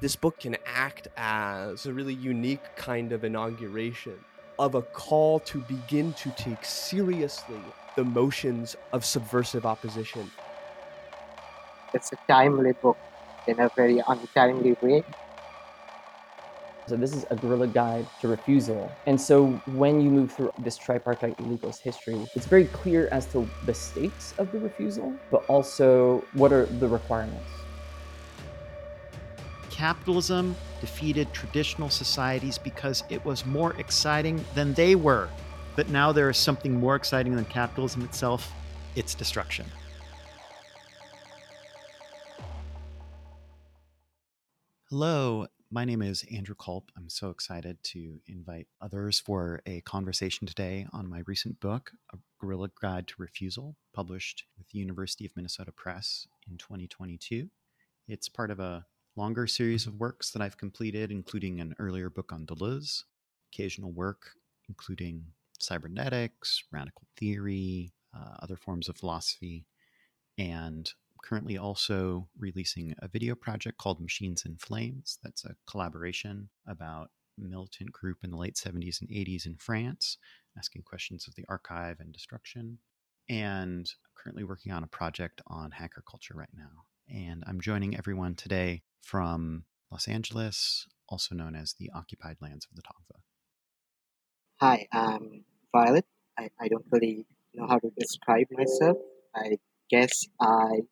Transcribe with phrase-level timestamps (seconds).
[0.00, 4.18] this book can act as a really unique kind of inauguration
[4.58, 7.60] of a call to begin to take seriously
[7.96, 10.30] the motions of subversive opposition.
[11.92, 12.98] It's a timely book
[13.46, 15.04] in a very untimely way.
[16.86, 18.92] So this is a guerrilla guide to refusal.
[19.06, 23.48] And so when you move through this tripartite legalist history, it's very clear as to
[23.64, 27.63] the stakes of the refusal, but also what are the requirements.
[29.84, 35.28] Capitalism defeated traditional societies because it was more exciting than they were.
[35.76, 38.50] But now there is something more exciting than capitalism itself
[38.96, 39.66] its destruction.
[44.88, 46.90] Hello, my name is Andrew Culp.
[46.96, 52.16] I'm so excited to invite others for a conversation today on my recent book, A
[52.40, 57.50] Guerrilla Guide to Refusal, published with the University of Minnesota Press in 2022.
[58.08, 62.32] It's part of a longer series of works that I've completed, including an earlier book
[62.32, 63.04] on Deleuze,
[63.52, 64.32] occasional work
[64.68, 65.24] including
[65.58, 69.66] cybernetics, radical theory, uh, other forms of philosophy,
[70.38, 70.92] and
[71.22, 75.18] currently also releasing a video project called Machines in Flames.
[75.22, 80.18] That's a collaboration about militant group in the late 70s and 80s in France,
[80.56, 82.78] asking questions of the archive and destruction.
[83.28, 86.84] And I'm currently working on a project on hacker culture right now.
[87.08, 92.76] And I'm joining everyone today from Los Angeles, also known as the occupied lands of
[92.76, 93.20] the Tongva.
[94.60, 96.06] Hi, I'm Violet.
[96.38, 98.96] I, I don't really know how to describe myself.
[99.34, 99.58] I
[99.90, 100.82] guess I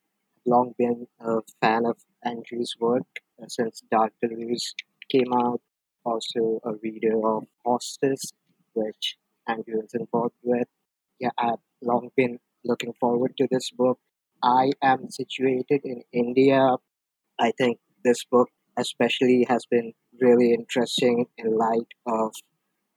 [0.44, 3.06] long been a fan of Andrew's work
[3.42, 4.74] uh, since Dark Deleuze
[5.10, 5.60] came out.
[6.04, 8.32] Also a reader of Hostis,
[8.74, 9.16] which
[9.48, 10.68] Andrew is involved with.
[11.18, 13.98] Yeah, I've long been looking forward to this book.
[14.42, 16.76] I am situated in India.
[17.38, 22.34] I think this book especially has been really interesting in light of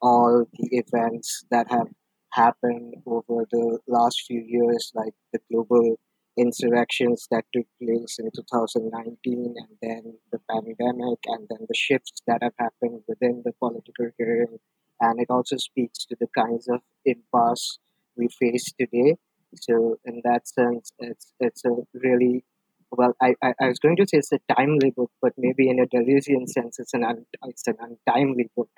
[0.01, 1.87] all the events that have
[2.33, 5.97] happened over the last few years, like the global
[6.37, 12.43] insurrections that took place in 2019 and then the pandemic and then the shifts that
[12.43, 14.59] have happened within the political hearing
[14.99, 17.79] and it also speaks to the kinds of impasse
[18.17, 19.15] we face today
[19.59, 22.43] so in that sense it's it's a really
[22.91, 25.79] well I, I, I was going to say it's a timely book but maybe in
[25.79, 28.69] a deleuzian sense it's an un, it's an untimely book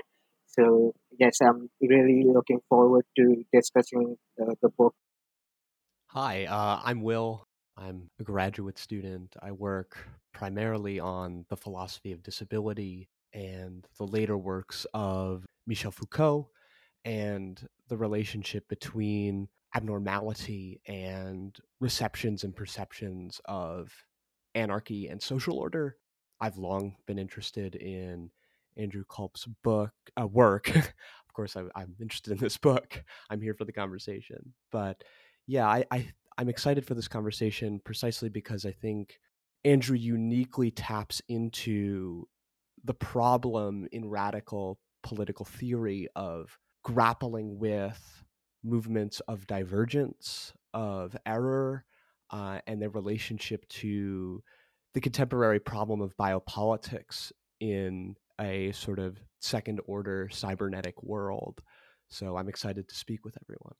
[0.48, 4.94] so yes i'm really looking forward to discussing uh, the book
[6.12, 7.46] Hi, uh, I'm Will.
[7.76, 9.36] I'm a graduate student.
[9.42, 9.98] I work
[10.34, 16.50] primarily on the philosophy of disability and the later works of Michel Foucault
[17.04, 23.94] and the relationship between abnormality and receptions and perceptions of
[24.56, 25.98] anarchy and social order.
[26.42, 28.32] I've long been interested in
[28.76, 30.76] Andrew Culp's book uh, work.
[30.76, 33.04] of course, I, I'm interested in this book.
[33.30, 35.04] I'm here for the conversation, but
[35.46, 36.08] yeah, I, I
[36.40, 39.20] I'm excited for this conversation precisely because I think
[39.64, 42.28] Andrew uniquely taps into
[42.84, 48.24] the problem in radical political theory of grappling with
[48.64, 51.86] movements of divergence, of error,
[52.32, 54.44] uh, and their relationship to
[54.94, 61.62] the contemporary problem of biopolitics in a sort of second order cybernetic world.
[62.10, 63.76] So I'm excited to speak with everyone.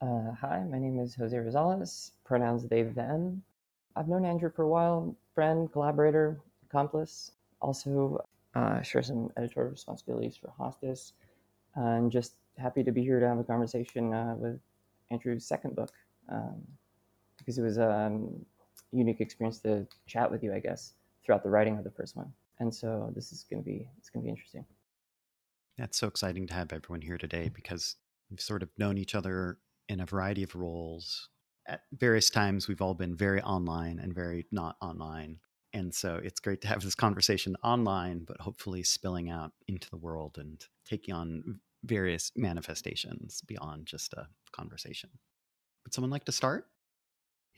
[0.00, 3.42] Uh, hi, my name is Jose Rosales, pronouns they, them.
[3.96, 7.32] I've known Andrew for a while, friend, collaborator, accomplice.
[7.60, 8.24] Also,
[8.54, 11.12] uh, share some editorial responsibilities for Hostis.
[11.74, 14.60] and just happy to be here to have a conversation uh, with
[15.10, 15.92] Andrew's second book
[16.28, 16.62] um,
[17.38, 18.44] because it was a um,
[18.92, 22.32] unique experience to chat with you, I guess, throughout the writing of the first one.
[22.60, 24.64] And so this is going to be it's going to be interesting.
[25.76, 27.96] That's so exciting to have everyone here today because
[28.30, 29.58] we've sort of known each other
[29.88, 31.28] in a variety of roles.
[31.68, 35.38] At various times, we've all been very online and very not online.
[35.72, 39.98] And so it's great to have this conversation online, but hopefully spilling out into the
[39.98, 45.10] world and taking on various manifestations beyond just a conversation.
[45.84, 46.66] Would someone like to start?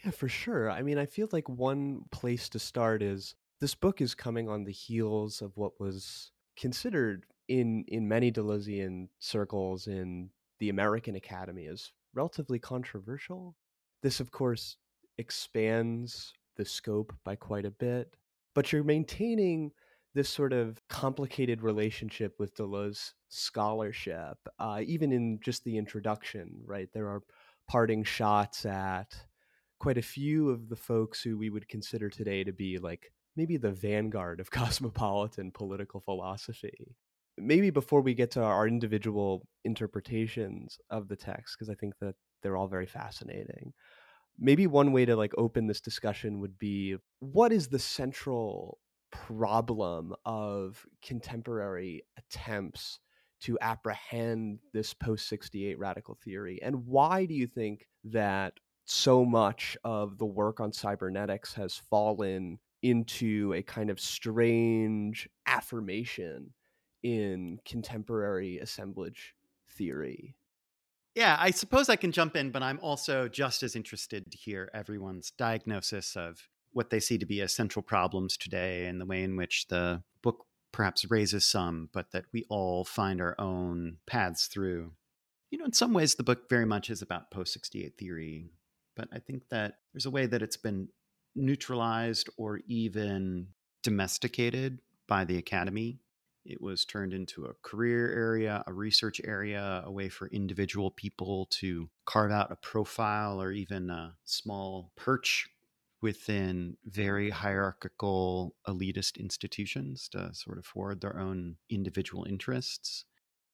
[0.04, 0.70] Yeah, for sure.
[0.70, 4.64] I mean, I feel like one place to start is this book is coming on
[4.64, 11.66] the heels of what was considered in in many Deleuzian circles in the American Academy
[11.66, 13.56] as relatively controversial.
[14.02, 14.76] This, of course,
[15.18, 18.14] expands the scope by quite a bit,
[18.54, 19.72] but you're maintaining
[20.14, 26.88] this sort of complicated relationship with Deleuze scholarship, uh, even in just the introduction, right?
[26.92, 27.22] There are
[27.68, 29.14] parting shots at
[29.78, 33.56] quite a few of the folks who we would consider today to be like maybe
[33.56, 36.96] the vanguard of cosmopolitan political philosophy.
[37.38, 42.14] Maybe before we get to our individual interpretations of the text, because I think that
[42.42, 43.72] they're all very fascinating.
[44.38, 48.78] Maybe one way to like open this discussion would be what is the central
[49.10, 52.98] problem of contemporary attempts
[53.40, 56.60] to apprehend this post 68 radical theory?
[56.62, 58.54] And why do you think that
[58.84, 66.52] so much of the work on cybernetics has fallen into a kind of strange affirmation
[67.02, 69.34] in contemporary assemblage
[69.70, 70.34] theory?
[71.14, 74.70] Yeah, I suppose I can jump in, but I'm also just as interested to hear
[74.72, 79.22] everyone's diagnosis of what they see to be as central problems today and the way
[79.22, 84.46] in which the book perhaps raises some, but that we all find our own paths
[84.46, 84.92] through.
[85.50, 88.50] You know, in some ways, the book very much is about post 68 theory,
[88.96, 90.88] but I think that there's a way that it's been
[91.34, 93.48] neutralized or even
[93.82, 94.78] domesticated
[95.08, 95.98] by the academy.
[96.44, 101.46] It was turned into a career area, a research area, a way for individual people
[101.50, 105.48] to carve out a profile or even a small perch
[106.02, 113.04] within very hierarchical elitist institutions to sort of forward their own individual interests.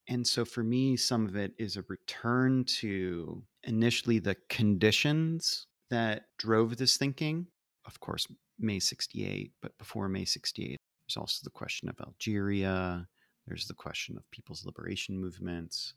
[0.08, 6.26] And so for me, some of it is a return to initially the conditions that
[6.38, 7.46] drove this thinking.
[7.86, 8.26] Of course,
[8.58, 10.76] May 68, but before May 68,
[11.08, 13.06] there's also the question of Algeria,
[13.46, 15.94] there's the question of people's liberation movements,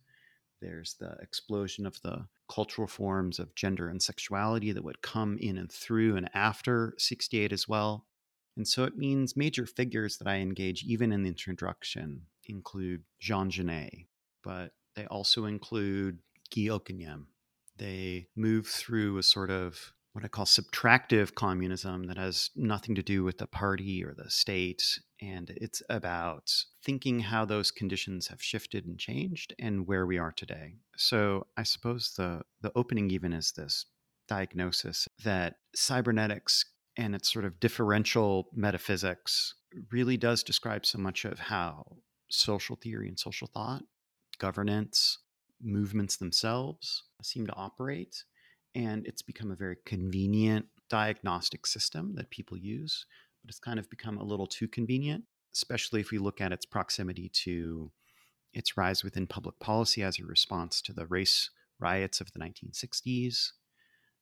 [0.61, 5.57] there's the explosion of the cultural forms of gender and sexuality that would come in
[5.57, 8.05] and through and after 68 as well.
[8.57, 13.49] And so it means major figures that I engage even in the introduction include Jean
[13.49, 14.07] Genet,
[14.43, 16.19] but they also include
[16.53, 17.25] Guy Hocquenghem.
[17.77, 23.03] They move through a sort of what I call subtractive communism that has nothing to
[23.03, 24.83] do with the party or the state.
[25.21, 26.51] And it's about
[26.83, 30.75] thinking how those conditions have shifted and changed and where we are today.
[30.97, 33.85] So I suppose the, the opening even is this
[34.27, 36.65] diagnosis that cybernetics
[36.97, 39.55] and its sort of differential metaphysics
[39.91, 41.83] really does describe so much of how
[42.29, 43.83] social theory and social thought,
[44.39, 45.19] governance,
[45.61, 48.23] movements themselves seem to operate
[48.75, 53.05] and it's become a very convenient diagnostic system that people use,
[53.43, 55.23] but it's kind of become a little too convenient,
[55.53, 57.91] especially if we look at its proximity to
[58.53, 61.49] its rise within public policy as a response to the race
[61.79, 63.51] riots of the 1960s,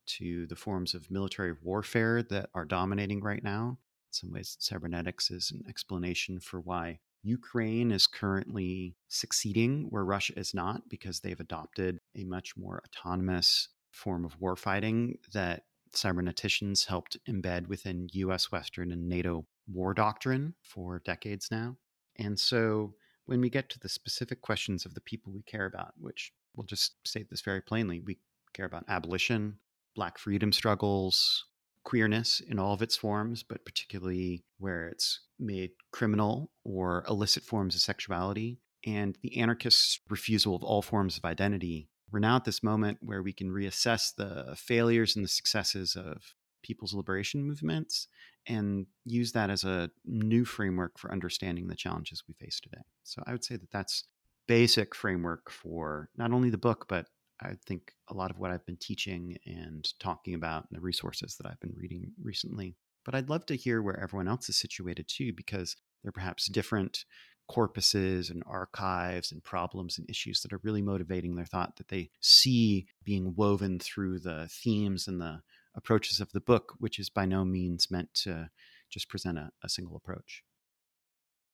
[0.06, 3.78] to the forms of military warfare that are dominating right now.
[4.10, 10.38] In some ways, cybernetics is an explanation for why Ukraine is currently succeeding where Russia
[10.38, 15.64] is not because they've adopted a much more autonomous form of warfighting that
[15.94, 21.78] cyberneticians helped embed within US, Western, and NATO war doctrine for decades now.
[22.18, 22.94] And so
[23.26, 26.66] when we get to the specific questions of the people we care about, which we'll
[26.66, 28.18] just state this very plainly, we
[28.54, 29.58] care about abolition,
[29.96, 31.46] black freedom struggles,
[31.84, 37.76] queerness in all of its forms, but particularly where it's made criminal or illicit forms
[37.76, 42.64] of sexuality, and the anarchist refusal of all forms of identity we're now at this
[42.64, 48.08] moment where we can reassess the failures and the successes of people's liberation movements
[48.48, 52.82] and use that as a new framework for understanding the challenges we face today.
[53.04, 54.06] So I would say that that's
[54.48, 57.08] basic framework for not only the book but
[57.42, 61.36] I think a lot of what I've been teaching and talking about and the resources
[61.36, 62.76] that I've been reading recently.
[63.06, 67.06] But I'd love to hear where everyone else is situated too because they're perhaps different
[67.50, 72.10] corpuses and archives and problems and issues that are really motivating their thought that they
[72.20, 75.42] see being woven through the themes and the
[75.76, 78.50] approaches of the book, which is by no means meant to
[78.90, 80.44] just present a, a single approach.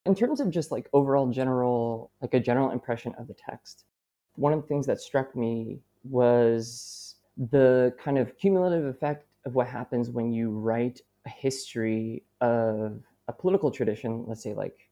[0.06, 3.86] In terms of just like overall general, like a general impression of the text,
[4.36, 9.68] one of the things that struck me was the kind of cumulative effect of what
[9.68, 14.83] happens when you write a history of a political tradition, let's say like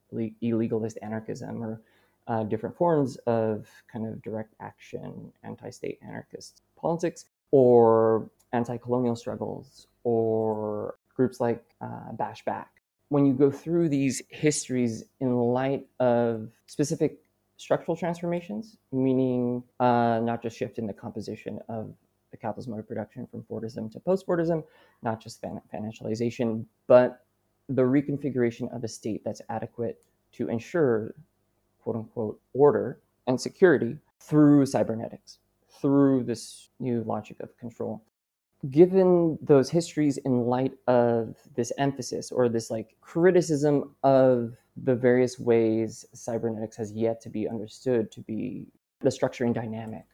[0.42, 1.82] illegalist anarchism or
[2.28, 9.16] uh, different forms of kind of direct action, anti state anarchist politics, or anti colonial
[9.16, 12.70] struggles, or groups like uh, Bash Back.
[13.10, 17.20] When you go through these histories in light of specific
[17.58, 21.94] structural transformations, meaning uh, not just shift in the composition of
[22.32, 24.64] the capitalist mode of production from Fordism to post Fordism,
[25.04, 27.26] not just financialization, but
[27.76, 30.02] the reconfiguration of a state that's adequate
[30.34, 31.14] to ensure
[31.82, 35.40] quote unquote order and security through cybernetics,
[35.82, 38.04] through this new logic of control.
[38.70, 45.40] given those histories in light of this emphasis or this like criticism of the various
[45.40, 48.68] ways cybernetics has yet to be understood to be
[49.00, 50.06] the structuring dynamic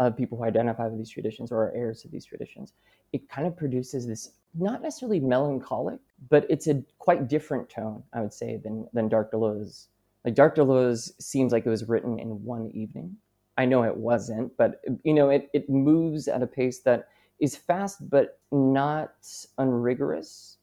[0.00, 2.72] of people who identify with these traditions or are heirs to these traditions,
[3.12, 6.00] it kind of produces this not necessarily melancholic,
[6.30, 9.86] but it's a quite different tone, I would say, than than Dark Deleuze.
[10.24, 13.16] Like Dark Deleuze seems like it was written in one evening.
[13.56, 17.08] I know it wasn't, but you know, it, it moves at a pace that
[17.40, 19.14] is fast but not
[19.58, 20.58] unrigorous.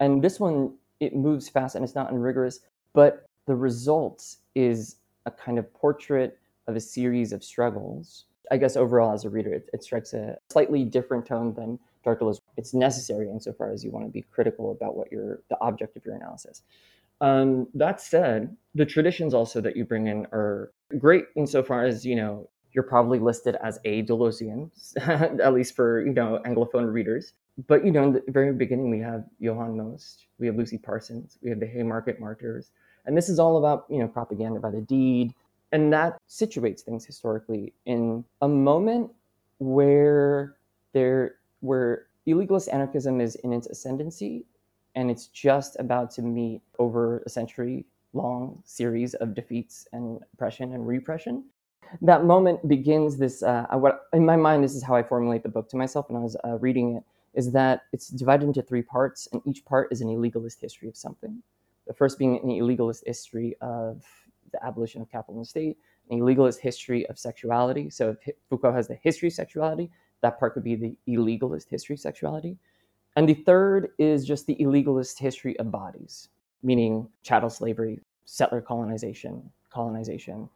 [0.00, 2.60] And this one, it moves fast and it's not unrigorous,
[2.92, 8.76] but the result is a kind of portrait of a series of struggles I guess
[8.76, 12.40] overall as a reader, it, it strikes a slightly different tone than Dark Deleuze.
[12.56, 16.04] It's necessary insofar as you want to be critical about what your the object of
[16.04, 16.62] your analysis.
[17.20, 22.16] Um, that said, the traditions also that you bring in are great insofar as you
[22.16, 24.70] know you're probably listed as a Deleuzian,
[25.40, 27.32] at least for you know Anglophone readers.
[27.68, 31.38] But you know, in the very beginning, we have Johann Most, we have Lucy Parsons,
[31.40, 32.72] we have the Haymarket Martyrs,
[33.06, 35.32] and this is all about you know propaganda by the deed,
[35.72, 39.10] and that situates things historically in a moment
[39.58, 40.56] where
[40.92, 44.44] there where illegalist anarchism is in its ascendancy
[44.94, 50.72] and it's just about to meet over a century long series of defeats and oppression
[50.72, 51.44] and repression
[52.00, 55.48] that moment begins this uh, what in my mind this is how i formulate the
[55.48, 57.04] book to myself when i was uh, reading it
[57.34, 60.96] is that it's divided into three parts and each part is an illegalist history of
[60.96, 61.42] something
[61.86, 64.02] the first being an illegalist history of
[64.52, 65.76] the abolition of capital and state,
[66.10, 67.90] an illegalist history of sexuality.
[67.90, 68.16] So
[68.48, 69.90] Foucault has the history of sexuality,
[70.24, 72.56] that part could be the illegalist history of sexuality.
[73.16, 76.30] And the third is just the illegalist history of bodies,
[76.62, 80.48] meaning chattel slavery, settler colonization, colonization,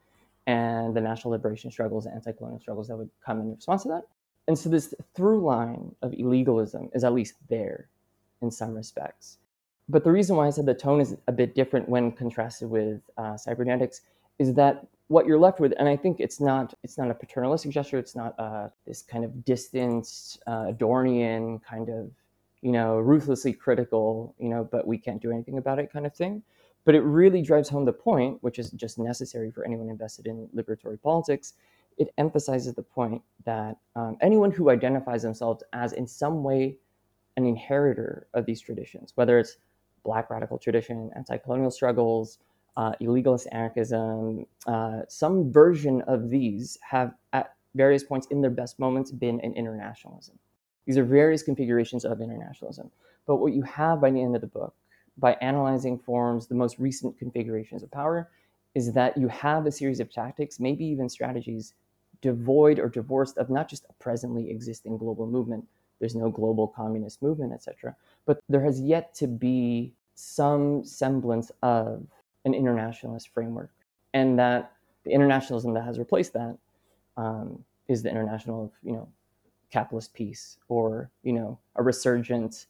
[0.47, 4.05] and the national liberation struggles, and anti-colonial struggles that would come in response to that.
[4.47, 7.91] And so this through line of illegalism is at least there
[8.41, 9.37] in some respects.
[9.91, 13.03] But the reason why I said the tone is a bit different when contrasted with
[13.19, 14.01] uh, cybernetics
[14.39, 17.73] is that what you're left with, and I think it's not it's not a paternalistic
[17.73, 17.99] gesture.
[17.99, 22.11] It's not uh, this kind of distanced uh, kind of
[22.61, 26.15] you know ruthlessly critical, you know, but we can't do anything about it kind of
[26.15, 26.43] thing.
[26.85, 30.49] But it really drives home the point, which is just necessary for anyone invested in
[30.55, 31.55] liberatory politics.
[31.99, 36.77] It emphasizes the point that um, anyone who identifies themselves as in some way
[37.37, 39.57] an inheritor of these traditions, whether it's
[40.05, 42.39] Black radical tradition, anti colonial struggles,
[42.79, 48.79] uh, illegalist anarchism, uh, some version of these have at various points in their best
[48.79, 50.39] moments been an internationalism.
[50.87, 52.91] These are various configurations of internationalism.
[53.27, 54.75] But what you have by the end of the book,
[55.19, 58.31] by analyzing forms, the most recent configurations of power,
[58.77, 61.75] is that you have a series of tactics, maybe even strategies,
[62.23, 65.67] devoid or divorced of not just a presently existing global movement,
[65.99, 67.97] there's no global communist movement, etc.
[68.25, 72.07] But there has yet to be some semblance of
[72.45, 73.71] an internationalist framework,
[74.15, 74.73] and that
[75.05, 76.57] the internationalism that has replaced that
[77.17, 79.09] um, is the international of you know
[79.71, 82.67] capitalist peace or you know a resurgent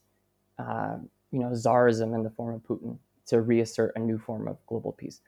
[0.57, 0.97] uh,
[1.31, 2.97] you know czarism in the form of Putin
[3.27, 5.21] to reassert a new form of global peace.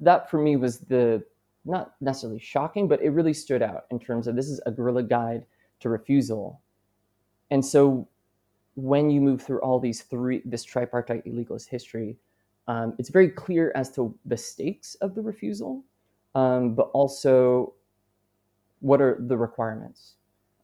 [0.00, 1.24] That for me was the
[1.64, 5.02] not necessarily shocking, but it really stood out in terms of this is a guerrilla
[5.02, 5.46] guide
[5.80, 6.60] to refusal
[7.50, 8.08] and so
[8.74, 12.16] when you move through all these three, this tripartite illegalist history,
[12.66, 15.84] um, it's very clear as to the stakes of the refusal,
[16.34, 17.74] um, but also
[18.80, 20.14] what are the requirements.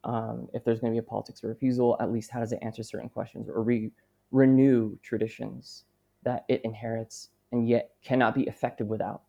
[0.04, 2.59] Um, if there's going to be a politics of refusal, at least how does it
[2.62, 3.92] answer certain questions or re-
[4.30, 5.85] renew traditions
[6.23, 9.23] that it inherits and yet cannot be effective without?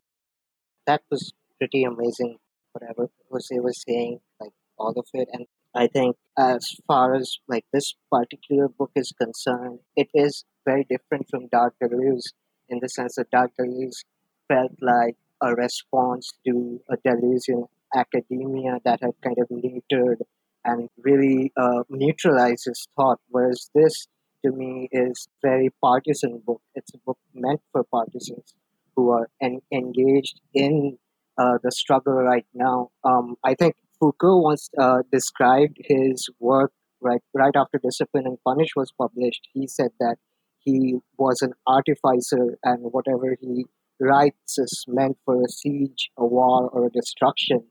[0.86, 2.38] That was pretty amazing,
[2.72, 5.28] whatever Jose was saying, like all of it.
[5.32, 10.84] And I think as far as like this particular book is concerned, it is very
[10.88, 12.32] different from Dark Deleuze
[12.72, 14.04] in the sense that Deleuze
[14.48, 20.22] felt like a response to a Deleuzian academia that had kind of littered
[20.64, 24.06] and really uh, neutralized his thought, whereas this
[24.44, 26.62] to me is very partisan book.
[26.74, 28.54] It's a book meant for partisans
[28.96, 30.98] who are en- engaged in
[31.38, 32.90] uh, the struggle right now.
[33.04, 38.70] Um, I think Foucault once uh, described his work right right after Discipline and Punish
[38.76, 39.48] was published.
[39.52, 40.16] He said that
[40.64, 43.66] he was an artificer, and whatever he
[44.00, 47.64] writes is meant for a siege, a war, or a destruction.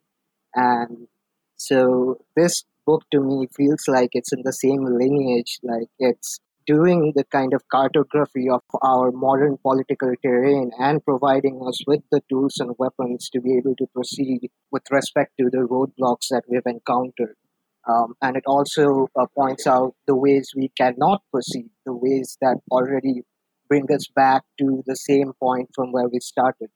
[0.55, 1.07] And
[1.55, 7.13] so this book to me feels like it's in the same lineage, like it's doing
[7.15, 12.55] the kind of cartography of our modern political terrain and providing us with the tools
[12.59, 17.35] and weapons to be able to proceed with respect to the roadblocks that we've encountered.
[17.87, 22.57] Um, and it also uh, points out the ways we cannot proceed, the ways that
[22.71, 23.23] already
[23.67, 26.69] bring us back to the same point from where we started.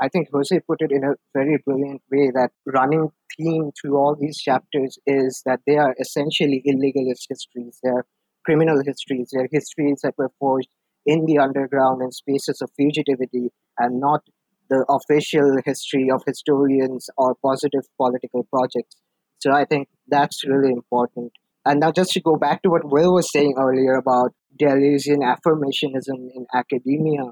[0.00, 4.16] I think Jose put it in a very brilliant way that running theme through all
[4.18, 7.78] these chapters is that they are essentially illegalist histories.
[7.82, 8.04] They're
[8.44, 9.30] criminal histories.
[9.32, 10.68] They're histories that were forged
[11.06, 14.22] in the underground in spaces of fugitivity and not
[14.68, 18.96] the official history of historians or positive political projects.
[19.44, 21.32] So I think that's really important.
[21.66, 26.18] And now, just to go back to what Will was saying earlier about Deleuzian affirmationism
[26.34, 27.24] in academia,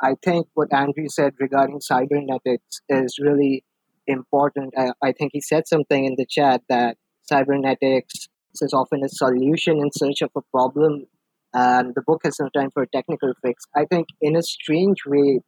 [0.00, 3.64] I think what Andrew said regarding cybernetics is really
[4.08, 4.74] important.
[4.76, 8.28] I, I think he said something in the chat that cybernetics
[8.60, 11.06] is often a solution in search of a problem,
[11.54, 13.64] and the book has no time for a technical fix.
[13.76, 15.40] I think, in a strange way,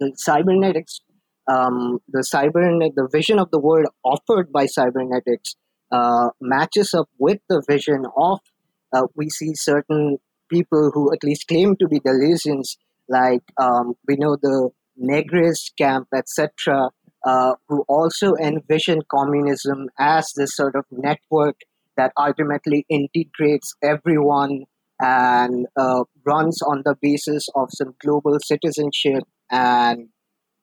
[0.00, 1.00] the cybernetics,
[1.48, 5.54] um, the cybernet, the vision of the world offered by cybernetics
[5.92, 8.40] uh, matches up with the vision of
[8.92, 10.18] uh, we see certain
[10.50, 12.76] people who at least claim to be Deleuzians,
[13.08, 16.90] like um, we know the Negri's camp, etc.,
[17.24, 21.56] uh, who also envision communism as this sort of network
[21.96, 24.64] that ultimately integrates everyone
[25.00, 30.08] and uh, runs on the basis of some global citizenship and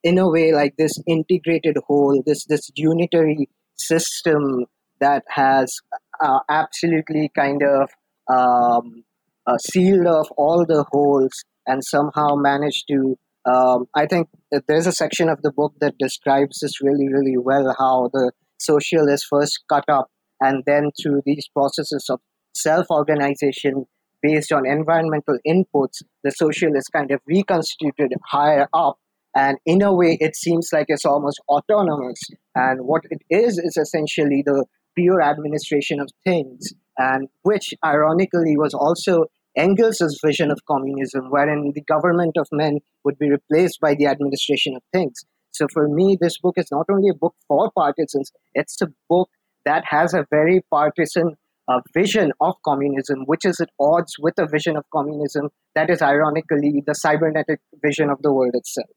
[0.03, 4.65] in a way like this integrated whole this this unitary system
[4.99, 5.75] that has
[6.23, 7.89] uh, absolutely kind of
[8.29, 9.03] um,
[9.47, 14.27] uh, sealed off all the holes and somehow managed to um, i think
[14.67, 19.07] there's a section of the book that describes this really really well how the social
[19.07, 22.19] is first cut up and then through these processes of
[22.55, 23.85] self-organization
[24.21, 28.97] based on environmental inputs the social is kind of reconstituted higher up
[29.35, 32.19] and in a way it seems like it's almost autonomous
[32.55, 38.73] and what it is is essentially the pure administration of things and which ironically was
[38.73, 39.25] also
[39.55, 44.75] Engels' vision of communism, wherein the government of men would be replaced by the administration
[44.75, 45.23] of things.
[45.51, 49.29] So for me, this book is not only a book for partisans, it's a book
[49.65, 51.35] that has a very partisan
[51.67, 56.01] uh, vision of communism, which is at odds with a vision of communism that is
[56.01, 58.89] ironically the cybernetic vision of the world itself.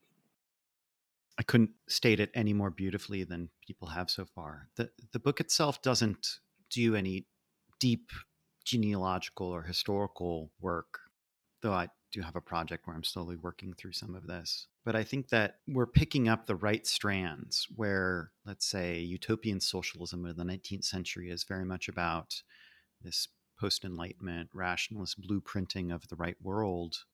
[1.38, 4.68] I couldn't state it any more beautifully than people have so far.
[4.76, 6.38] The the book itself doesn't
[6.70, 7.26] do any
[7.78, 8.10] deep
[8.64, 10.98] genealogical or historical work,
[11.62, 14.66] though I do have a project where I'm slowly working through some of this.
[14.84, 20.24] But I think that we're picking up the right strands where, let's say, utopian socialism
[20.24, 22.42] of the 19th century is very much about
[23.02, 27.04] this post enlightenment rationalist blueprinting of the right world.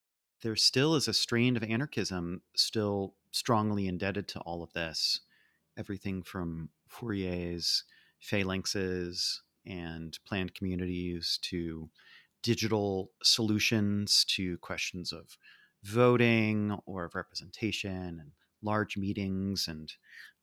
[0.42, 5.20] There still is a strain of anarchism still strongly indebted to all of this.
[5.78, 7.84] Everything from Fourier's
[8.20, 11.88] phalanxes and planned communities to
[12.42, 15.38] digital solutions to questions of
[15.84, 19.92] voting or of representation and large meetings and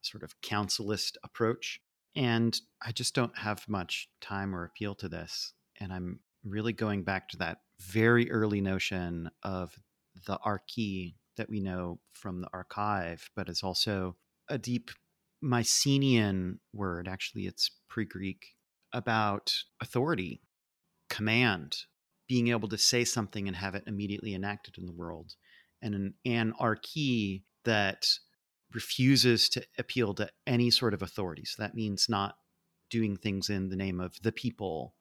[0.02, 1.82] sort of councilist approach.
[2.16, 5.54] And I just don't have much time or appeal to this.
[5.80, 9.78] And I'm really going back to that very early notion of
[10.26, 14.18] the archy that we know from the archive, but is also
[14.50, 14.92] a deep
[15.42, 17.08] Mycenaean word.
[17.08, 18.56] Actually, it's pre Greek
[18.94, 20.42] about authority,
[21.10, 21.78] command,
[22.28, 25.36] being able to say something and have it immediately enacted in the world,
[25.82, 28.06] and an anarchy that
[28.74, 31.46] refuses to appeal to any sort of authority.
[31.46, 32.36] So that means not
[32.90, 34.94] doing things in the name of the people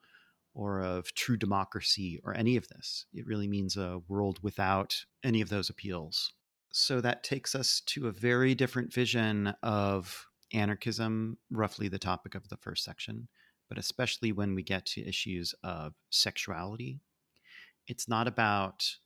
[0.58, 3.06] or of true democracy or any of this.
[3.14, 6.32] It really means a world without any of those appeals.
[6.72, 12.48] So that takes us to a very different vision of anarchism, roughly the topic of
[12.48, 13.28] the first section,
[13.68, 16.98] but especially when we get to issues of sexuality.
[17.86, 18.96] It's not about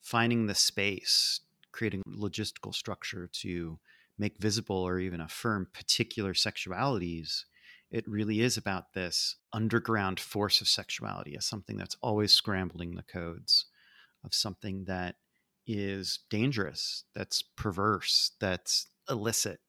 [0.00, 1.40] finding the space,
[1.72, 3.80] creating logistical structure to
[4.16, 7.46] make visible or even affirm particular sexualities.
[7.90, 13.02] It really is about this underground force of sexuality as something that's always scrambling the
[13.02, 13.66] codes,
[14.24, 15.16] of something that
[15.66, 19.60] is dangerous, that's perverse, that's illicit,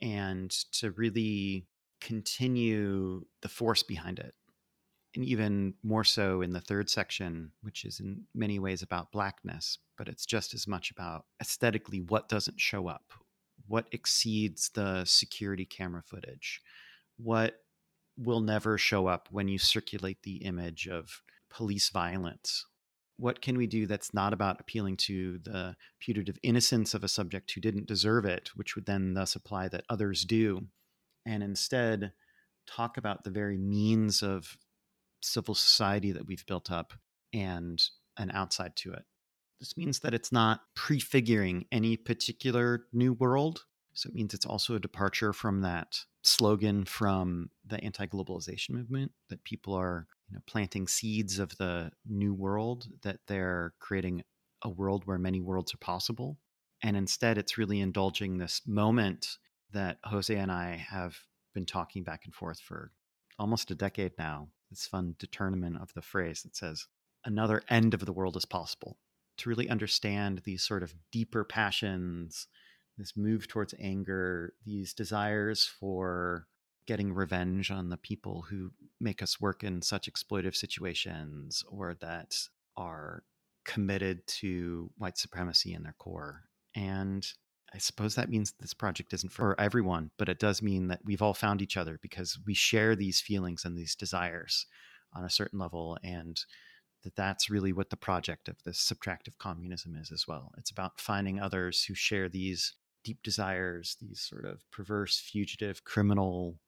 [0.00, 1.66] and to really
[2.00, 4.34] continue the force behind it.
[5.16, 9.78] And even more so in the third section, which is in many ways about blackness,
[9.96, 13.12] but it's just as much about aesthetically what doesn't show up,
[13.66, 16.60] what exceeds the security camera footage,
[17.16, 17.63] what
[18.16, 22.66] will never show up when you circulate the image of police violence.
[23.16, 27.52] What can we do that's not about appealing to the putative innocence of a subject
[27.52, 30.68] who didn't deserve it, which would then thus apply that others do?
[31.26, 32.12] and instead
[32.66, 34.56] talk about the very means of
[35.22, 36.92] civil society that we've built up
[37.32, 37.82] and
[38.18, 39.04] an outside to it.
[39.60, 43.64] This means that it's not prefiguring any particular new world.
[43.94, 49.44] So it means it's also a departure from that slogan from the anti-globalization movement that
[49.44, 54.24] people are you know, planting seeds of the new world, that they're creating
[54.62, 56.38] a world where many worlds are possible.
[56.82, 59.38] And instead, it's really indulging this moment
[59.72, 61.16] that Jose and I have
[61.54, 62.90] been talking back and forth for
[63.38, 64.48] almost a decade now.
[64.70, 66.86] This fun determinant of the phrase that says,
[67.24, 68.98] another end of the world is possible.
[69.38, 72.46] To really understand these sort of deeper passions,
[72.96, 76.46] this move towards anger, these desires for
[76.86, 82.36] getting revenge on the people who make us work in such exploitive situations or that
[82.76, 83.22] are
[83.64, 86.42] committed to white supremacy in their core.
[86.76, 87.26] And
[87.74, 91.22] I suppose that means this project isn't for everyone, but it does mean that we've
[91.22, 94.66] all found each other because we share these feelings and these desires
[95.12, 95.96] on a certain level.
[96.04, 96.38] And
[97.02, 100.52] that that's really what the project of this subtractive communism is as well.
[100.56, 106.58] It's about finding others who share these deep desires, these sort of perverse, fugitive, criminal,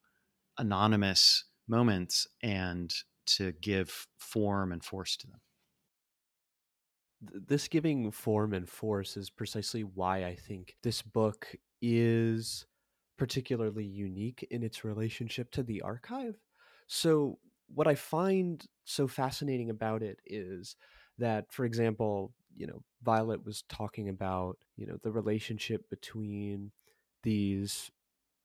[0.59, 2.95] anonymous moments, and
[3.27, 5.41] to give form and force to them.
[7.21, 12.67] This giving form and force is precisely why I think this book is
[13.17, 16.37] particularly unique in its relationship to the archive.
[16.87, 17.39] So,
[17.75, 20.77] what I find so fascinating about it is
[21.19, 26.73] that, for example, you know, Violet was talking about, you know, the relationship between
[27.23, 27.91] these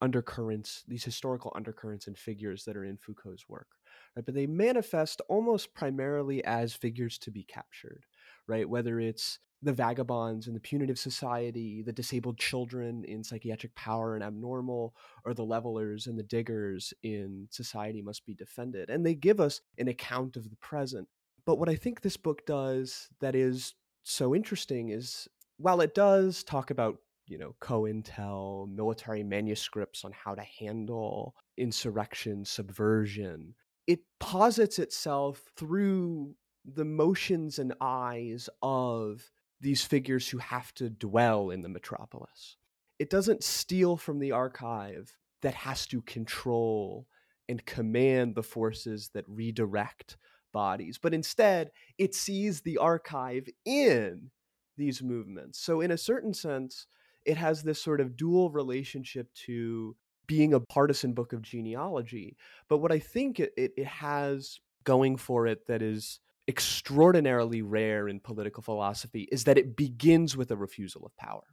[0.01, 3.67] undercurrents, these historical undercurrents and figures that are in Foucault's work,
[4.15, 4.25] right?
[4.25, 8.05] But they manifest almost primarily as figures to be captured,
[8.47, 8.67] right?
[8.67, 14.23] Whether it's the vagabonds in the punitive society, the disabled children in psychiatric power and
[14.23, 18.89] abnormal, or the levelers and the diggers in society must be defended.
[18.89, 21.07] And they give us an account of the present.
[21.45, 23.73] But what I think this book does that is
[24.03, 25.27] so interesting is
[25.57, 32.45] while it does talk about you know COINTEL, military manuscripts on how to handle insurrection,
[32.45, 33.55] subversion,
[33.87, 41.49] it posits itself through the motions and eyes of these figures who have to dwell
[41.49, 42.57] in the metropolis.
[42.99, 47.07] It doesn't steal from the archive that has to control
[47.49, 50.17] and command the forces that redirect
[50.51, 54.31] bodies, but instead it sees the archive in
[54.77, 55.59] these movements.
[55.59, 56.87] So, in a certain sense,
[57.25, 59.95] it has this sort of dual relationship to
[60.27, 62.37] being a partisan book of genealogy.
[62.69, 68.07] But what I think it, it, it has going for it that is extraordinarily rare
[68.07, 71.43] in political philosophy is that it begins with a refusal of power,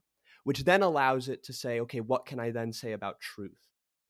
[0.45, 3.59] which then allows it to say, okay, what can I then say about truth?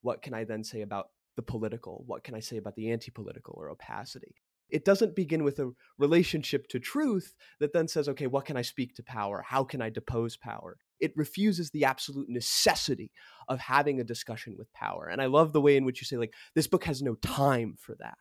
[0.02, 2.04] What can I then say about the political?
[2.06, 4.34] What can I say about the anti political or opacity?
[4.70, 8.62] It doesn't begin with a relationship to truth that then says, okay, what can I
[8.62, 9.44] speak to power?
[9.46, 10.76] How can I depose power?
[11.00, 13.10] It refuses the absolute necessity
[13.48, 15.06] of having a discussion with power.
[15.06, 17.76] And I love the way in which you say, like, this book has no time
[17.78, 18.18] for that.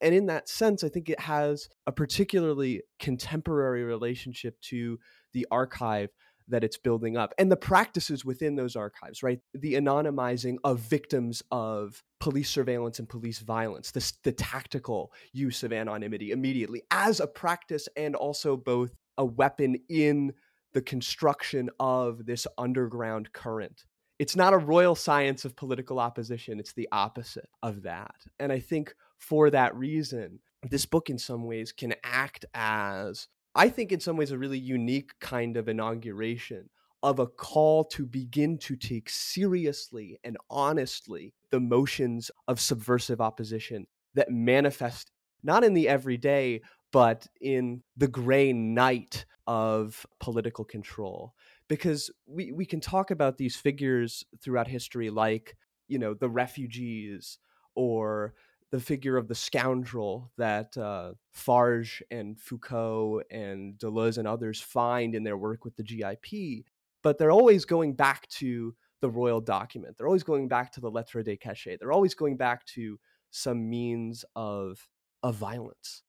[0.00, 4.98] And in that sense, I think it has a particularly contemporary relationship to
[5.32, 6.10] the archive
[6.48, 9.40] that it's building up and the practices within those archives, right?
[9.54, 15.72] The anonymizing of victims of police surveillance and police violence, the, the tactical use of
[15.72, 20.32] anonymity immediately as a practice and also both a weapon in
[20.72, 23.84] the construction of this underground current.
[24.18, 28.14] It's not a royal science of political opposition, it's the opposite of that.
[28.38, 33.68] And I think for that reason, this book in some ways can act as I
[33.68, 36.68] think in some ways a really unique kind of inauguration
[37.02, 43.86] of a call to begin to take seriously and honestly the motions of subversive opposition
[44.14, 45.10] that manifest
[45.42, 51.34] not in the everyday, but in the gray night of political control.
[51.68, 57.38] Because we, we can talk about these figures throughout history, like, you know, the refugees
[57.74, 58.34] or
[58.74, 65.14] the figure of the scoundrel that uh, Farge and Foucault and Deleuze and others find
[65.14, 66.64] in their work with the GIP,
[67.00, 69.96] but they're always going back to the royal document.
[69.96, 71.76] They're always going back to the lettre de cachet.
[71.76, 72.98] They're always going back to
[73.30, 74.88] some means of
[75.22, 76.02] of violence.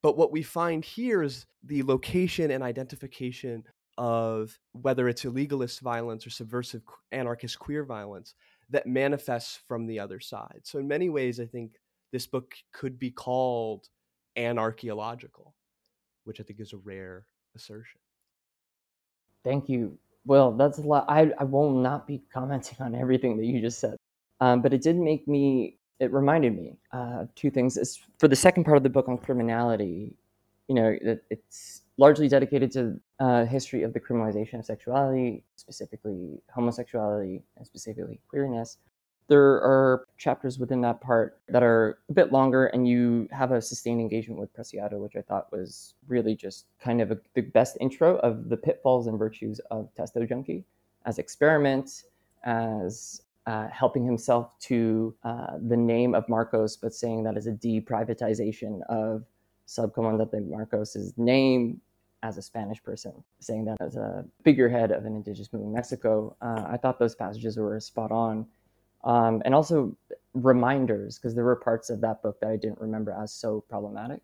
[0.00, 3.64] But what we find here is the location and identification
[3.96, 8.36] of whether it's illegalist violence or subversive anarchist queer violence
[8.70, 10.60] that manifests from the other side.
[10.62, 11.72] So in many ways, I think
[12.12, 13.88] this book could be called
[14.36, 15.52] anarchaeological,
[16.24, 18.00] which I think is a rare assertion.
[19.44, 19.98] Thank you.
[20.24, 21.06] Well, that's a lot.
[21.08, 23.96] I, I will not be commenting on everything that you just said,
[24.40, 27.76] um, but it did make me it reminded me uh, two things.
[27.76, 30.14] Is for the second part of the book on criminality,
[30.68, 36.40] you know, it, it's largely dedicated to uh, history of the criminalization of sexuality, specifically
[36.54, 38.78] homosexuality and specifically queerness.
[39.28, 43.60] There are chapters within that part that are a bit longer, and you have a
[43.60, 47.76] sustained engagement with Preciado, which I thought was really just kind of a, the best
[47.80, 50.64] intro of the pitfalls and virtues of Testo Junkie
[51.04, 52.04] as experiment,
[52.44, 57.52] as uh, helping himself to uh, the name of Marcos, but saying that as a
[57.52, 59.24] deprivatization of
[59.66, 61.80] Subcomandante Marcos's name
[62.22, 66.36] as a Spanish person, saying that as a figurehead of an indigenous movement in Mexico.
[66.42, 68.46] Uh, I thought those passages were spot on
[69.04, 69.96] um, and also
[70.34, 74.20] reminders because there were parts of that book that I didn't remember as so problematic.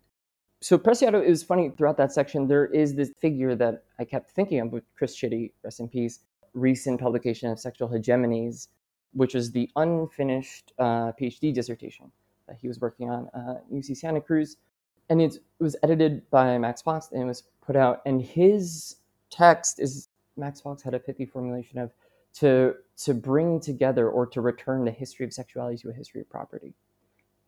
[0.61, 2.47] So Preciado is funny throughout that section.
[2.47, 6.19] There is this figure that I kept thinking of with Chris Chitty, rest in peace,
[6.53, 8.69] recent publication of Sexual Hegemonies,
[9.13, 12.11] which is the unfinished uh, PhD dissertation
[12.47, 14.57] that he was working on uh, UC Santa Cruz,
[15.09, 18.01] and it was edited by Max Fox and it was put out.
[18.05, 18.97] And his
[19.29, 21.91] text is Max Fox had a pithy formulation of
[22.35, 26.29] to to bring together or to return the history of sexuality to a history of
[26.29, 26.73] property.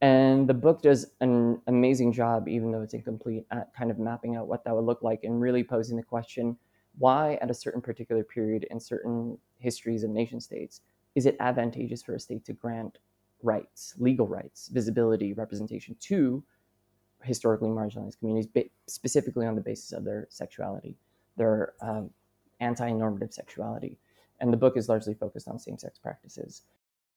[0.01, 4.35] And the book does an amazing job, even though it's incomplete, at kind of mapping
[4.35, 6.57] out what that would look like and really posing the question
[6.99, 10.81] why, at a certain particular period in certain histories of nation states,
[11.15, 12.97] is it advantageous for a state to grant
[13.43, 16.43] rights, legal rights, visibility, representation to
[17.23, 18.49] historically marginalized communities,
[18.87, 20.95] specifically on the basis of their sexuality,
[21.37, 22.09] their um,
[22.59, 23.97] anti normative sexuality?
[24.39, 26.63] And the book is largely focused on same-sex practices.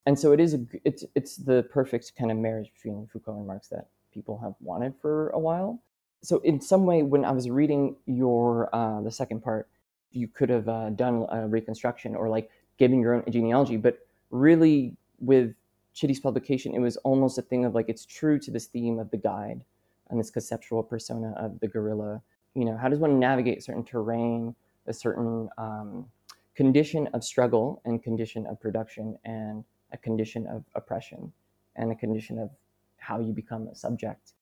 [0.06, 3.46] And so it is a, it's it's the perfect kind of marriage between Foucault and
[3.46, 5.82] Marx that people have wanted for a while.
[6.22, 9.68] So in some way, when I was reading your uh, the second part,
[10.12, 13.98] you could have uh, done a reconstruction or like given your own genealogy, but
[14.30, 15.54] really with
[15.92, 19.10] Chitty's publication, it was almost a thing of like it's true to this theme of
[19.10, 19.64] the guide
[20.08, 22.22] and this conceptual persona of the guerrilla.
[22.54, 24.54] You know, how does one navigate certain terrain,
[24.86, 26.06] a certain um,
[26.54, 31.32] condition of struggle and condition of production and a condition of oppression
[31.76, 32.50] and a condition of
[32.98, 34.32] how you become a subject.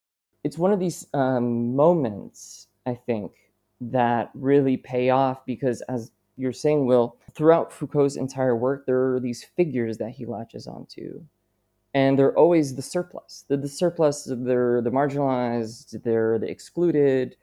[0.44, 3.32] It's one of these um, moments, I think,
[3.80, 9.20] that really pay off because, as you're saying, Will, throughout Foucault's entire work, there are
[9.20, 11.20] these figures that he latches onto.
[11.94, 13.44] And they're always the surplus.
[13.48, 17.36] The, the surplus, they're the marginalized, they're the excluded,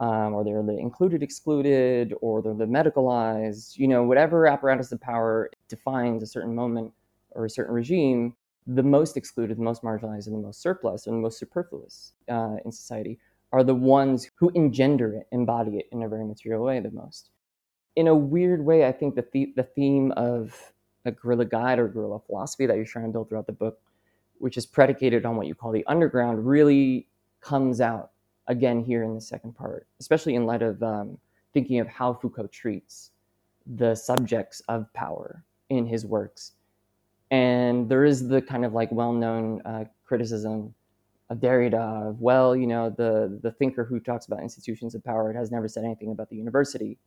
[0.00, 5.00] um, or they're the included excluded, or they're the medicalized, you know, whatever apparatus of
[5.00, 6.92] power defines a certain moment
[7.30, 8.34] or a certain regime,
[8.66, 12.56] the most excluded, the most marginalized, and the most surplus and the most superfluous uh,
[12.64, 13.18] in society
[13.52, 17.30] are the ones who engender it, embody it in a very material way the most.
[17.94, 20.72] In a weird way, I think the, the, the theme of
[21.04, 23.78] a guerrilla guide or guerrilla philosophy that you're trying to build throughout the book,
[24.38, 27.08] which is predicated on what you call the underground, really
[27.40, 28.10] comes out
[28.48, 31.18] again here in the second part, especially in light of um,
[31.52, 33.10] thinking of how Foucault treats
[33.76, 36.52] the subjects of power in his works.
[37.30, 40.74] And there is the kind of like well-known uh, criticism
[41.28, 45.32] of Derrida of, well, you know, the, the thinker who talks about institutions of power
[45.32, 46.98] has never said anything about the university.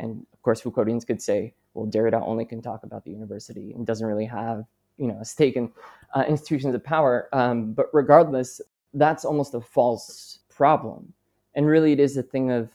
[0.00, 3.86] And of course, Foucauldians could say, well, Derrida only can talk about the university and
[3.86, 4.64] doesn't really have,
[4.96, 5.70] you know, a stake in
[6.14, 7.28] uh, institutions of power.
[7.32, 8.60] Um, but regardless,
[8.94, 11.14] that's almost a false problem.
[11.54, 12.68] And really, it is a thing of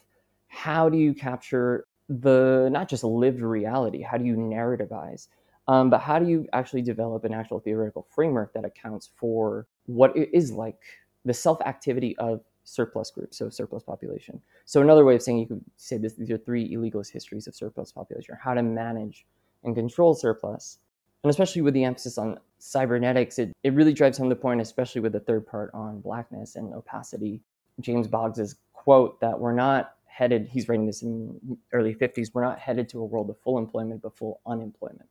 [0.48, 5.28] how do you capture the not just lived reality, how do you narrativize,
[5.68, 10.16] um, but how do you actually develop an actual theoretical framework that accounts for what
[10.16, 10.80] it is like
[11.26, 14.42] the self activity of surplus groups, so surplus population.
[14.66, 17.56] So another way of saying you could say this, these are three illegalist histories of
[17.56, 19.26] surplus population, or how to manage
[19.66, 20.80] and control surplus.
[21.24, 25.02] And especially with the emphasis on cybernetics, it, it really drives home the point, especially
[25.02, 27.42] with the third part on blackness and opacity
[27.80, 32.60] James Boggs's quote that we're not headed, he's writing this in early 50s, we're not
[32.60, 35.10] headed to a world of full employment, but full unemployment.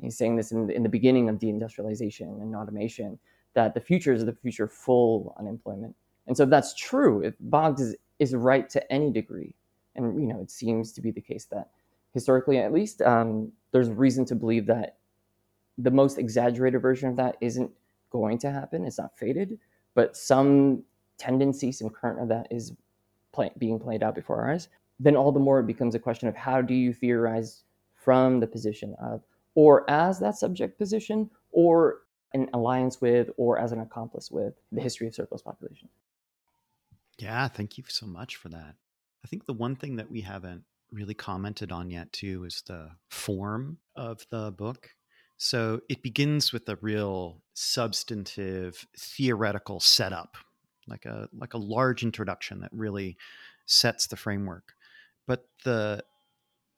[0.00, 3.18] He's saying this in the, in the beginning of deindustrialization and automation,
[3.54, 5.96] that the future is the future full unemployment.
[6.26, 9.54] And so that's true, if Boggs is, is right to any degree,
[9.94, 11.70] and you know, it seems to be the case that
[12.12, 14.96] historically at least, um, there's reason to believe that
[15.78, 17.70] the most exaggerated version of that isn't
[18.10, 18.84] going to happen.
[18.84, 19.58] It's not fated,
[19.94, 20.82] but some
[21.18, 22.72] tendency, some current of that is
[23.32, 26.28] play, being played out before our eyes, then all the more it becomes a question
[26.28, 27.62] of how do you theorize
[27.94, 29.22] from the position of,
[29.54, 32.02] or as that subject position, or
[32.34, 35.88] an alliance with, or as an accomplice with the history of surplus population.
[37.18, 38.74] Yeah, thank you so much for that.
[39.24, 42.90] I think the one thing that we haven't really commented on yet too is the
[43.08, 44.90] form of the book
[45.38, 50.36] So it begins with a real substantive theoretical setup,
[50.88, 53.16] like a like a large introduction that really
[53.66, 54.74] sets the framework.
[55.26, 56.04] But the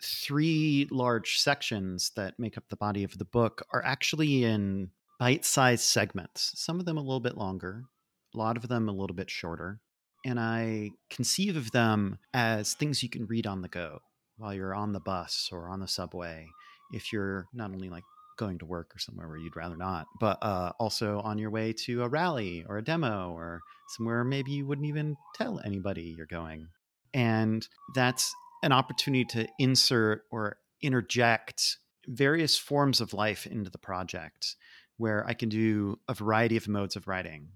[0.02, 5.82] three large sections that make up the body of the book are actually in bite-sized
[5.82, 6.52] segments.
[6.54, 7.84] Some of them a little bit longer,
[8.34, 9.80] a lot of them a little bit shorter.
[10.24, 14.00] And I conceive of them as things you can read on the go
[14.36, 16.46] while you're on the bus or on the subway.
[16.92, 18.04] If you're not only like
[18.38, 21.72] going to work or somewhere where you'd rather not, but uh, also on your way
[21.72, 23.60] to a rally or a demo or
[23.96, 26.68] somewhere maybe you wouldn't even tell anybody you're going.
[27.12, 34.56] And that's an opportunity to insert or interject various forms of life into the project
[34.96, 37.48] where I can do a variety of modes of writing.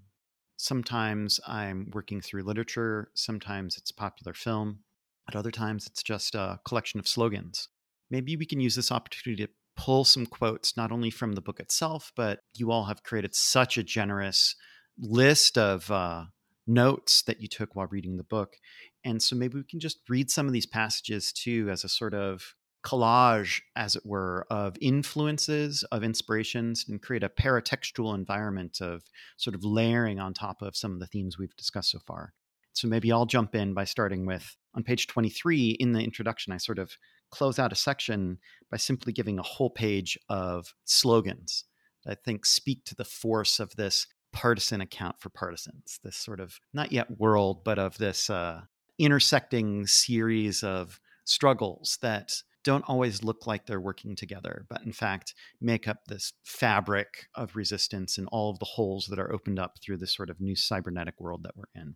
[0.57, 4.79] Sometimes I'm working through literature, sometimes it's popular film,
[5.27, 7.69] at other times it's just a collection of slogans.
[8.09, 11.59] Maybe we can use this opportunity to pull some quotes, not only from the book
[11.59, 14.55] itself, but you all have created such a generous
[14.97, 16.25] list of uh,
[16.67, 18.55] notes that you took while reading the book.
[19.03, 22.13] And so maybe we can just read some of these passages too as a sort
[22.13, 29.03] of collage, as it were, of influences, of inspirations, and create a paratextual environment of
[29.37, 32.33] sort of layering on top of some of the themes we've discussed so far.
[32.73, 36.57] So maybe I'll jump in by starting with on page 23 in the introduction, I
[36.57, 36.97] sort of
[37.33, 38.37] close out a section
[38.69, 41.65] by simply giving a whole page of slogans
[42.05, 46.39] that I think speak to the force of this partisan account for partisans, this sort
[46.39, 48.61] of not yet world, but of this uh,
[48.99, 52.31] intersecting series of struggles that
[52.63, 57.55] don't always look like they're working together, but in fact make up this fabric of
[57.55, 60.55] resistance and all of the holes that are opened up through this sort of new
[60.55, 61.95] cybernetic world that we're in.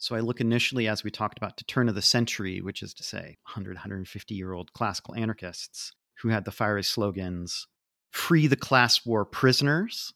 [0.00, 2.94] So I look initially, as we talked about, to turn of the century, which is
[2.94, 7.66] to say 100, 150 year old classical anarchists who had the fiery slogans
[8.10, 10.14] free the class war prisoners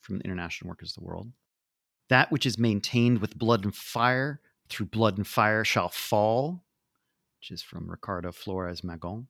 [0.00, 1.32] from the International Workers of the World,
[2.10, 6.64] that which is maintained with blood and fire through blood and fire shall fall,
[7.40, 9.26] which is from Ricardo Flores Magón.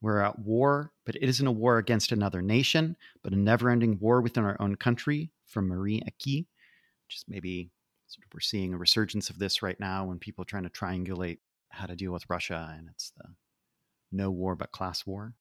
[0.00, 3.98] We're at war, but it isn't a war against another nation, but a never ending
[4.00, 6.46] war within our own country, from Marie Aki,
[7.06, 7.70] which is maybe
[8.10, 10.70] sort of we're seeing a resurgence of this right now when people are trying to
[10.70, 11.38] triangulate
[11.70, 13.24] how to deal with Russia, and it's the
[14.10, 15.34] no war but class war.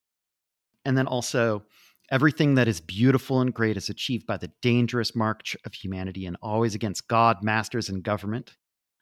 [0.86, 1.63] And then also,
[2.12, 6.38] everything that is beautiful and great is achieved by the dangerous march of humanity and
[6.41, 8.55] always against God, masters, and government,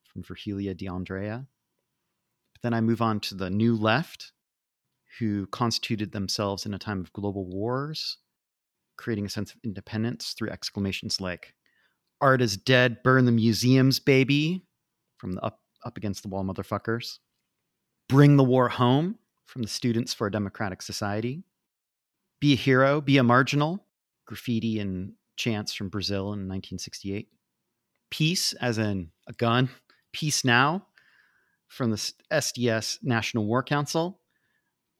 [0.06, 1.46] from Virgilia D'Andrea.
[2.54, 4.32] But then I move on to the new left,
[5.20, 8.18] who constituted themselves in a time of global wars,
[8.98, 11.54] creating a sense of independence through exclamations like,
[12.20, 14.66] Art is dead, burn the museums, baby,
[15.18, 17.20] from the up, up against the wall motherfuckers.
[18.10, 21.44] Bring the war home from the Students for a Democratic Society.
[22.40, 23.86] Be a hero, be a marginal,
[24.26, 27.30] graffiti and chants from Brazil in 1968.
[28.10, 29.70] Peace, as in a gun,
[30.14, 30.88] peace now
[31.68, 34.20] from the SDS National War Council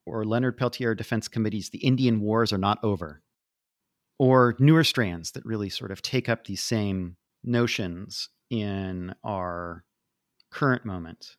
[0.06, 3.22] or Leonard Peltier Defense Committee's The Indian Wars Are Not Over
[4.18, 9.84] or newer strands that really sort of take up these same notions in our
[10.50, 11.36] current moment.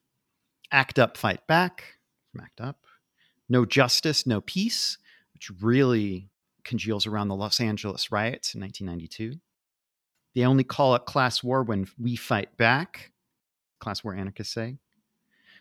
[0.71, 1.83] Act up, fight back
[2.31, 2.85] from Act Up.
[3.49, 4.97] No justice, no peace,
[5.33, 6.29] which really
[6.63, 9.39] congeals around the Los Angeles riots in 1992.
[10.35, 13.11] They only call it class war when we fight back,
[13.79, 14.77] class war anarchists say.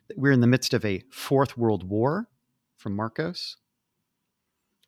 [0.09, 2.29] That we're in the midst of a fourth world war
[2.77, 3.57] from Marcos.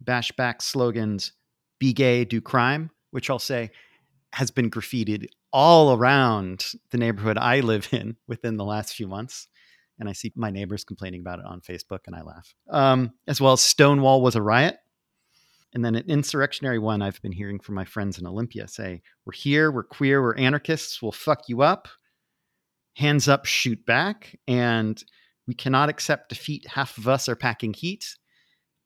[0.02, 1.32] Bash back slogans
[1.80, 3.70] be gay, do crime, which I'll say
[4.32, 9.48] has been graffitied all around the neighborhood I live in within the last few months.
[9.98, 12.54] And I see my neighbors complaining about it on Facebook and I laugh.
[12.70, 14.76] Um, as well as Stonewall was a riot.
[15.74, 19.34] And then an insurrectionary one I've been hearing from my friends in Olympia say, We're
[19.34, 21.88] here, we're queer, we're anarchists, we'll fuck you up.
[22.96, 24.36] Hands up, shoot back.
[24.48, 25.02] And
[25.46, 26.66] we cannot accept defeat.
[26.66, 28.16] Half of us are packing heat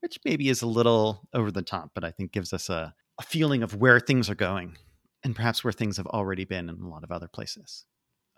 [0.04, 3.22] which maybe is a little over the top, but I think gives us a, a
[3.22, 4.76] feeling of where things are going
[5.24, 7.86] and perhaps where things have already been in a lot of other places.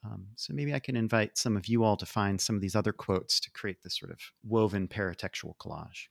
[0.05, 2.77] Um, so maybe I can invite some of you all to find some of these
[2.77, 6.07] other quotes to create this sort of woven paratextual collage.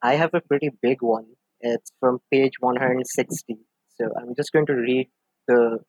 [0.00, 1.26] I have a pretty big one.
[1.60, 3.56] It's from page 160.
[3.96, 5.10] So I'm just going to read
[5.48, 5.80] the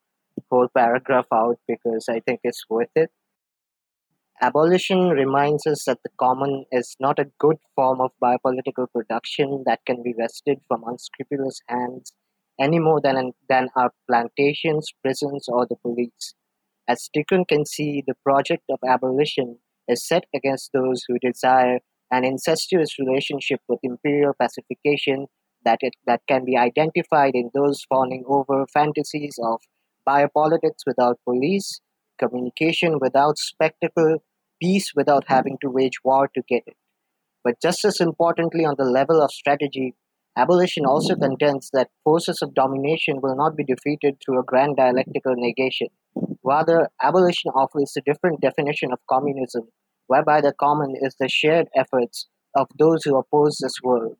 [0.50, 3.12] whole paragraph out because I think it's worth it.
[4.40, 9.80] Abolition reminds us that the common is not a good form of biopolitical production that
[9.88, 12.14] can be wrested from unscrupulous hands
[12.60, 16.36] any more than, than our plantations, prisons, or the police.
[16.88, 19.58] As Tiqqun can see, the project of abolition
[19.88, 21.80] is set against those who desire
[22.12, 25.28] an incestuous relationship with imperial pacification
[25.66, 29.62] that it, that can be identified in those fawning over fantasies of
[30.08, 31.82] biopolitics without police,
[32.20, 34.24] communication without spectacle,
[34.62, 36.78] peace without having to wage war to get it.
[37.44, 39.96] But just as importantly, on the level of strategy,
[40.38, 45.36] abolition also contends that forces of domination will not be defeated through a grand dialectical
[45.36, 45.88] negation.
[46.44, 49.64] Rather, abolition offers a different definition of communism,
[50.08, 54.18] whereby the common is the shared efforts of those who oppose this world.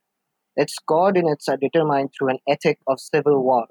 [0.56, 3.68] Its coordinates are determined through an ethic of civil war.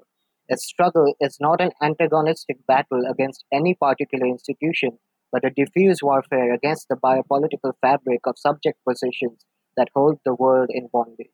[0.47, 4.97] Its struggle is not an antagonistic battle against any particular institution,
[5.31, 10.69] but a diffuse warfare against the biopolitical fabric of subject positions that hold the world
[10.69, 11.27] in bondage.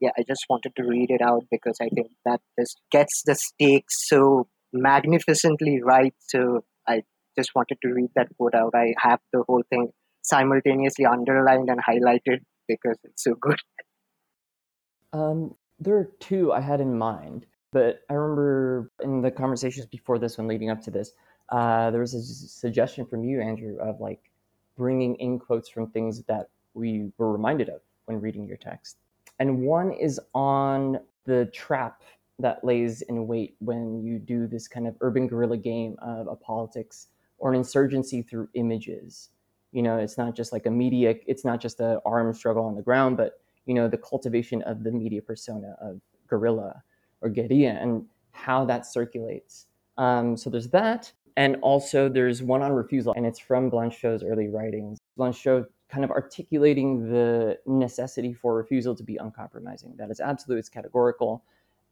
[0.00, 3.34] Yeah, I just wanted to read it out because I think that this gets the
[3.34, 6.14] stakes so magnificently right.
[6.18, 7.02] So I
[7.38, 8.72] just wanted to read that quote out.
[8.74, 9.90] I have the whole thing
[10.22, 13.58] simultaneously underlined and highlighted because it's so good.
[15.12, 20.18] Um, there are two I had in mind, but I remember in the conversations before
[20.18, 21.12] this one leading up to this,
[21.54, 24.18] uh, there was a suggestion from you, Andrew, of like
[24.76, 28.96] bringing in quotes from things that we were reminded of when reading your text.
[29.38, 32.02] And one is on the trap
[32.40, 36.34] that lays in wait when you do this kind of urban guerrilla game of a
[36.34, 37.06] politics
[37.38, 39.30] or an insurgency through images.
[39.70, 42.74] You know, it's not just like a media, it's not just the armed struggle on
[42.74, 43.34] the ground, but
[43.66, 46.82] you know, the cultivation of the media persona of guerrilla
[47.22, 49.66] or guerrilla and how that circulates.
[49.96, 51.12] Um, so there's that.
[51.36, 54.98] And also there's one on refusal, and it's from Blanchot's early writings.
[55.18, 59.94] Blanchot kind of articulating the necessity for refusal to be uncompromising.
[59.96, 61.42] That is absolute, it's categorical.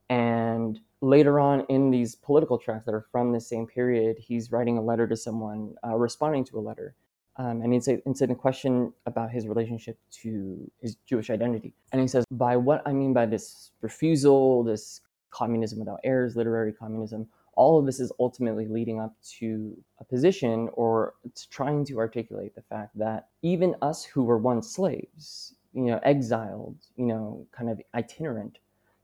[0.09, 4.78] And later on in these political tracks that are from the same period, he's writing
[4.78, 6.95] a letter to someone, uh, responding to a letter.
[7.36, 11.72] Um, and it's a, it's a question about his relationship to his Jewish identity.
[11.90, 16.72] And he says, by what I mean by this refusal, this communism without heirs, literary
[16.72, 21.98] communism, all of this is ultimately leading up to a position or to trying to
[21.98, 27.46] articulate the fact that even us who were once slaves, you know, exiled, you know,
[27.53, 28.59] kind of itinerant,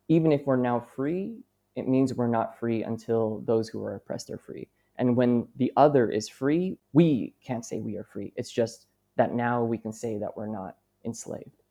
[0.09, 1.39] even if we're now free,
[1.77, 4.69] it means we're not free until those who are oppressed are free.
[4.97, 8.33] And when the other is free, we can't say we are free.
[8.37, 8.87] It's just
[9.17, 11.63] that now we can say that we're not enslaved.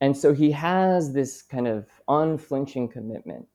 [0.00, 3.46] And so he has this kind of unflinching commitment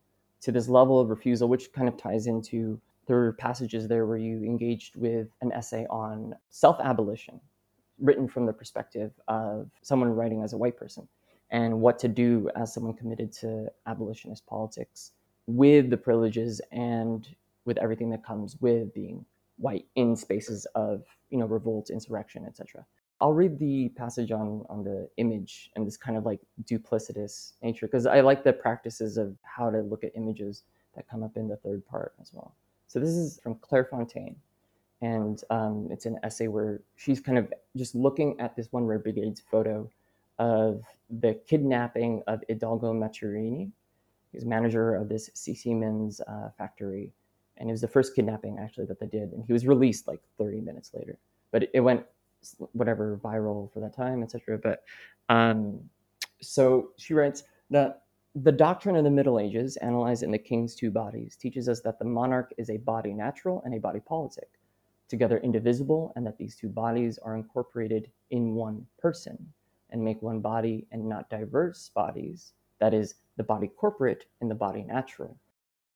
[0.47, 4.15] to this level of refusal, which kind of ties into there are passages there where
[4.15, 7.41] you engaged with an essay on self abolition,
[7.99, 11.05] written from the perspective of someone writing as a white person,
[11.51, 15.11] and what to do as someone committed to abolitionist politics
[15.47, 17.27] with the privileges and
[17.65, 19.25] with everything that comes with being
[19.57, 22.85] white in spaces of you know revolt, insurrection, etc.
[23.19, 27.87] I'll read the passage on on the image and this kind of like duplicitous nature
[27.87, 30.63] because I like the practices of how to look at images
[30.95, 32.55] that come up in the third part as well.
[32.87, 34.35] So this is from Claire Fontaine,
[35.01, 39.03] and um, it's an essay where she's kind of just looking at this one Red
[39.03, 39.89] Brigade's photo
[40.39, 43.71] of the kidnapping of Idalgo Macchiarini.
[44.31, 45.55] He's manager of this C.
[45.55, 47.11] Siemens uh, factory,
[47.57, 50.21] and it was the first kidnapping actually that they did, and he was released like
[50.37, 51.17] 30 minutes later.
[51.51, 52.03] But it went
[52.73, 54.57] whatever viral for that time, etc.
[54.57, 54.83] But
[55.29, 55.79] um,
[56.41, 58.03] so she writes that
[58.35, 61.97] the doctrine of the Middle Ages, analyzed in the King's Two Bodies, teaches us that
[61.97, 64.49] the monarch is a body natural and a body politic,
[65.09, 69.37] together indivisible, and that these two bodies are incorporated in one person
[69.89, 74.55] and make one body and not diverse bodies, that is, the body corporate and the
[74.55, 75.37] body natural.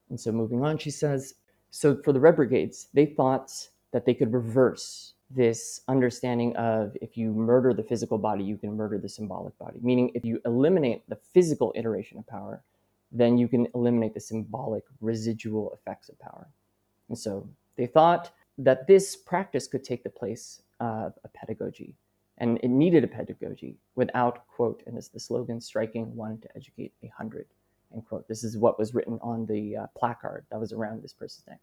[0.09, 1.35] And so moving on, she says,
[1.69, 3.51] so for the Red Brigades, they thought
[3.91, 8.75] that they could reverse this understanding of if you murder the physical body, you can
[8.75, 9.79] murder the symbolic body.
[9.81, 12.63] Meaning, if you eliminate the physical iteration of power,
[13.11, 16.47] then you can eliminate the symbolic residual effects of power.
[17.09, 21.95] And so they thought that this practice could take the place of a pedagogy.
[22.37, 26.93] And it needed a pedagogy without, quote, and is the slogan, striking one to educate
[27.03, 27.45] a hundred,
[27.93, 28.27] end quote.
[28.27, 31.59] This is what was written on the uh, placard that was around this person's neck.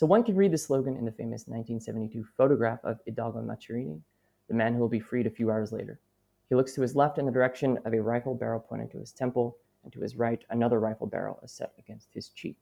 [0.00, 4.00] So one can read the slogan in the famous 1972 photograph of Idalgo Macchiarini,
[4.48, 6.00] the man who will be freed a few hours later.
[6.48, 9.12] He looks to his left in the direction of a rifle barrel pointed to his
[9.12, 12.56] temple, and to his right, another rifle barrel is set against his cheek.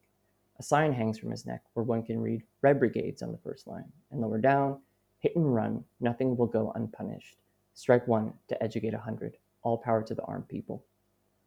[0.59, 3.69] A sign hangs from his neck where one can read Red Brigades on the first
[3.69, 4.81] line, and lower down,
[5.21, 7.37] hit and run, nothing will go unpunished.
[7.75, 10.85] Strike one to educate a hundred, all power to the armed people.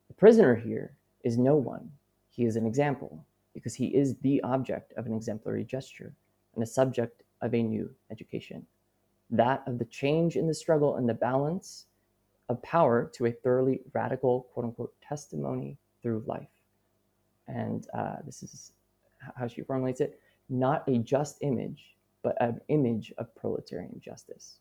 [0.08, 1.92] The prisoner here is no one,
[2.30, 6.14] he is an example because he is the object of an exemplary gesture
[6.56, 8.66] and a subject of a new education.
[9.30, 11.86] That of the change in the struggle and the balance
[12.50, 16.50] of power to a thoroughly radical, quote unquote, testimony through life.
[17.48, 18.72] And uh, this is
[19.36, 20.20] how she formulates it
[20.52, 24.58] not a just image, but an image of proletarian justice.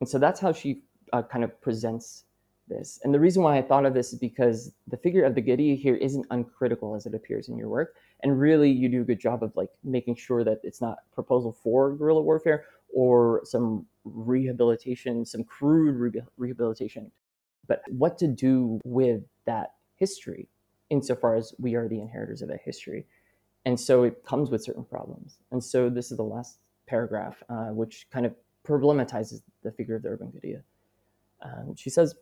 [0.00, 2.24] And so that's how she uh, kind of presents
[2.68, 3.00] this.
[3.02, 5.74] And the reason why I thought of this is because the figure of the Guerrilla
[5.74, 7.96] here isn't uncritical as it appears in your work.
[8.22, 11.52] And really, you do a good job of like making sure that it's not proposal
[11.52, 17.10] for guerrilla warfare or some rehabilitation, some crude re- rehabilitation,
[17.66, 20.48] but what to do with that history
[20.90, 23.06] insofar as we are the inheritors of that history.
[23.64, 25.38] And so it comes with certain problems.
[25.50, 28.34] And so this is the last paragraph, uh, which kind of
[28.66, 30.62] problematizes the figure of the urban guerrilla.
[31.40, 32.14] Um, she says,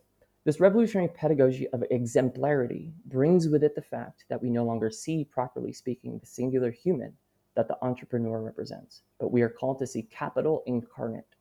[0.43, 5.23] this revolutionary pedagogy of exemplarity brings with it the fact that we no longer see,
[5.23, 7.13] properly speaking, the singular human
[7.55, 11.35] that the entrepreneur represents, but we are called to see capital incarnate.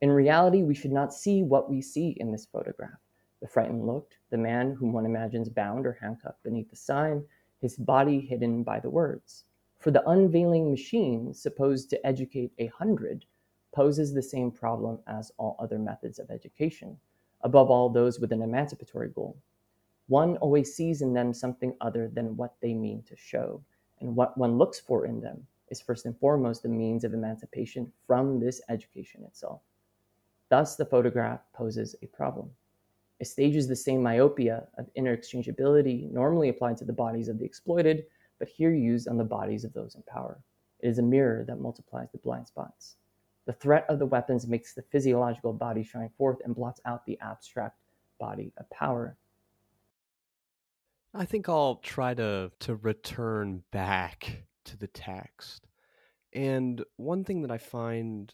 [0.00, 2.98] In reality, we should not see what we see in this photograph.
[3.40, 7.24] The frightened look, the man whom one imagines bound or handcuffed beneath the sign,
[7.60, 9.44] his body hidden by the words.
[9.78, 13.24] For the unveiling machine, supposed to educate a hundred,
[13.72, 16.98] poses the same problem as all other methods of education,
[17.42, 19.36] above all those with an emancipatory goal.
[20.08, 23.62] One always sees in them something other than what they mean to show,
[24.00, 27.92] and what one looks for in them is first and foremost the means of emancipation
[28.06, 29.60] from this education itself.
[30.48, 32.50] Thus, the photograph poses a problem.
[33.20, 38.06] It stages the same myopia of interchangeability normally applied to the bodies of the exploited,
[38.38, 40.38] but here used on the bodies of those in power.
[40.80, 42.96] It is a mirror that multiplies the blind spots.
[43.48, 47.18] The threat of the weapons makes the physiological body shine forth and blots out the
[47.22, 47.80] abstract
[48.20, 49.16] body of power.
[51.14, 55.66] I think I'll try to to return back to the text.
[56.34, 58.30] And one thing that I find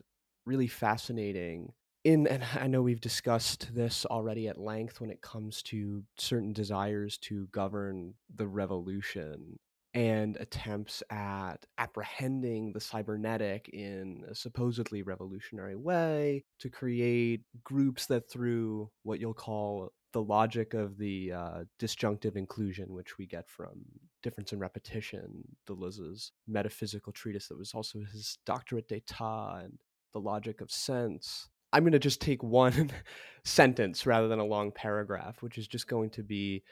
[0.46, 5.62] really fascinating in and I know we've discussed this already at length when it comes
[5.64, 9.60] to certain desires to govern the revolution
[9.94, 18.28] and attempts at apprehending the cybernetic in a supposedly revolutionary way to create groups that
[18.28, 23.84] through what you'll call the logic of the uh, disjunctive inclusion, which we get from
[24.22, 29.78] Difference and Repetition, Deleuze's metaphysical treatise that was also his doctorate d'etat, and
[30.12, 31.48] the logic of sense.
[31.72, 32.90] I'm going to just take one
[33.44, 36.62] sentence rather than a long paragraph, which is just going to be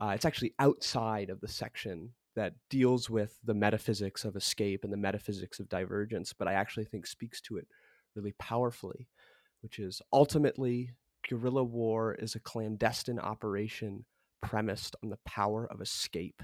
[0.00, 4.92] uh, it's actually outside of the section that deals with the metaphysics of escape and
[4.92, 7.66] the metaphysics of divergence, but I actually think speaks to it
[8.14, 9.08] really powerfully,
[9.60, 10.94] which is ultimately
[11.28, 14.04] guerrilla war is a clandestine operation
[14.42, 16.42] premised on the power of escape,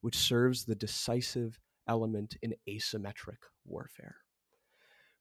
[0.00, 1.58] which serves the decisive
[1.88, 4.16] element in asymmetric warfare,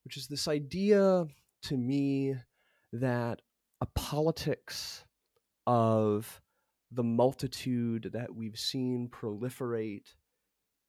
[0.03, 1.26] which is this idea
[1.64, 2.36] to me
[2.93, 3.41] that
[3.82, 5.05] a politics
[5.66, 6.41] of
[6.92, 10.16] the multitude that we've seen proliferate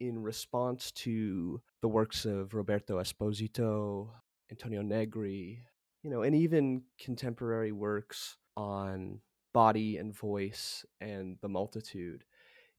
[0.00, 4.08] in response to the works of Roberto Esposito,
[4.50, 5.62] Antonio Negri,
[6.02, 9.20] you know, and even contemporary works on
[9.54, 12.24] body and voice and the multitude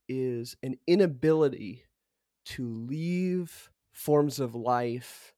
[0.09, 1.85] is an inability
[2.45, 5.33] to leave forms of life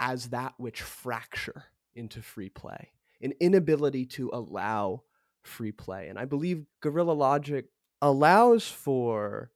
[0.00, 2.90] as that which fracture into free play,
[3.22, 5.02] an inability to allow
[5.44, 6.08] free play.
[6.08, 7.66] And I believe guerrilla logic
[8.02, 9.50] allows for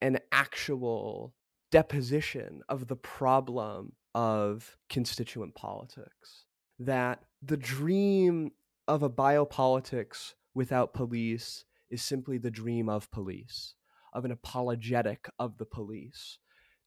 [0.00, 1.34] an actual
[1.70, 6.44] deposition of the problem of constituent politics.
[6.78, 8.52] That the dream
[8.86, 13.74] of a biopolitics without police is simply the dream of police,
[14.12, 16.38] of an apologetic of the police,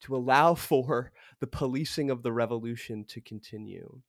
[0.01, 4.01] to allow for the policing of the revolution to continue.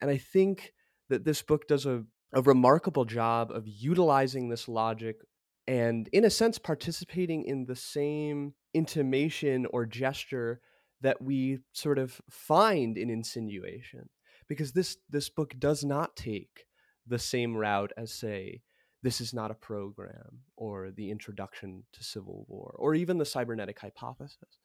[0.00, 0.72] And I think
[1.08, 5.16] that this book does a a remarkable job of utilizing this logic
[5.66, 10.60] and in a sense participating in the same intimation or gesture
[11.02, 14.08] that we sort of find in insinuation.
[14.48, 16.66] Because this this book does not take
[17.06, 18.62] the same route as say
[19.02, 23.78] this is not a program or the introduction to civil war or even the cybernetic
[23.80, 24.58] hypothesis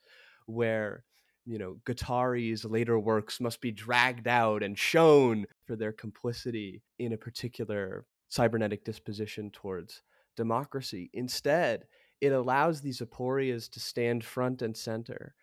[0.45, 1.03] where
[1.47, 7.13] you know, Guattari's later works must be dragged out and shown for their complicity in
[7.13, 10.03] a particular cybernetic disposition towards
[10.35, 11.09] democracy.
[11.13, 11.85] Instead,
[12.19, 15.33] it allows these aporias to stand front and center.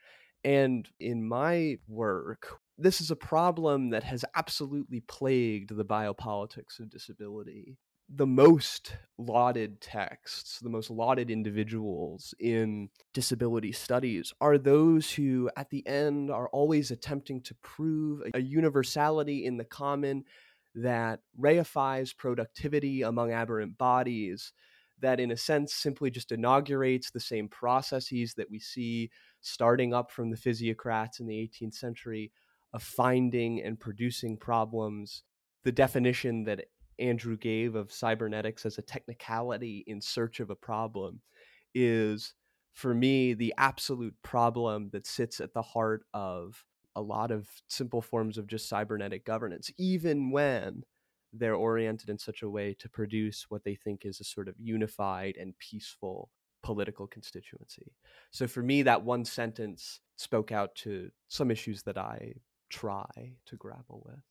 [0.44, 6.90] And in my work, this is a problem that has absolutely plagued the biopolitics of
[6.90, 7.78] disability
[8.08, 15.70] the most lauded texts, the most lauded individuals in disability studies are those who, at
[15.70, 20.24] the end, are always attempting to prove a universality in the common
[20.74, 24.52] that reifies productivity among aberrant bodies,
[25.00, 30.10] that in a sense simply just inaugurates the same processes that we see starting up
[30.10, 32.32] from the physiocrats in the 18th century
[32.72, 35.22] of finding and producing problems.
[35.62, 36.66] The definition that
[36.98, 41.20] Andrew gave of cybernetics as a technicality in search of a problem
[41.74, 42.34] is
[42.72, 46.64] for me the absolute problem that sits at the heart of
[46.96, 50.84] a lot of simple forms of just cybernetic governance even when
[51.32, 54.54] they're oriented in such a way to produce what they think is a sort of
[54.58, 56.30] unified and peaceful
[56.62, 57.92] political constituency.
[58.30, 62.34] So for me, that one sentence spoke out to some issues that I
[62.70, 64.22] try to grapple with.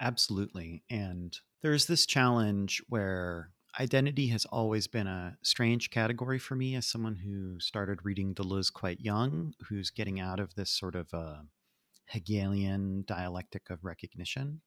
[0.00, 0.82] Absolutely.
[0.90, 6.86] And there's this challenge where identity has always been a strange category for me as
[6.86, 11.38] someone who started reading Deleuze quite young, who's getting out of this sort of uh,
[12.06, 14.60] Hegelian dialectic of recognition.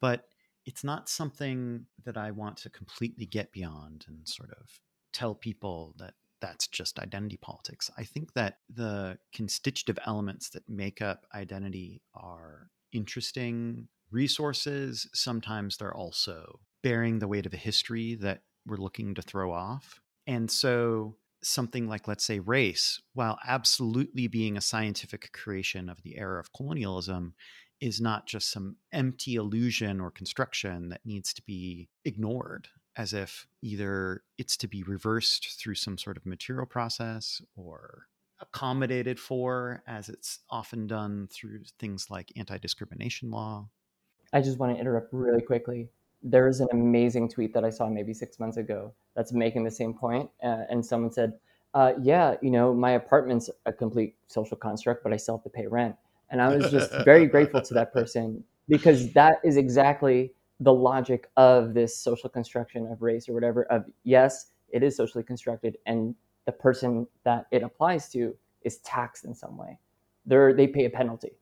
[0.00, 0.24] But
[0.66, 4.68] it's not something that I want to completely get beyond and sort of
[5.12, 7.90] tell people that that's just identity politics.
[7.96, 15.08] I think that the constitutive elements that make up identity are interesting resources.
[15.12, 20.00] Sometimes they're also bearing the weight of a history that we're looking to throw off.
[20.26, 26.16] And so something like, let's say, race, while absolutely being a scientific creation of the
[26.16, 27.34] era of colonialism,
[27.80, 33.46] is not just some empty illusion or construction that needs to be ignored as if
[33.60, 38.06] either it's to be reversed through some sort of material process or
[38.40, 43.68] accommodated for, as it's often done through things like anti discrimination law.
[44.34, 45.88] I just want to interrupt really quickly.
[46.22, 49.70] There is an amazing tweet that I saw maybe six months ago that's making the
[49.70, 50.28] same point.
[50.42, 51.34] Uh, and someone said,
[51.72, 55.50] uh, Yeah, you know, my apartment's a complete social construct, but I still have to
[55.50, 55.94] pay rent.
[56.30, 61.30] And I was just very grateful to that person because that is exactly the logic
[61.36, 66.14] of this social construction of race or whatever of yes it is socially constructed and
[66.46, 69.78] the person that it applies to is taxed in some way
[70.26, 71.32] they're they pay a penalty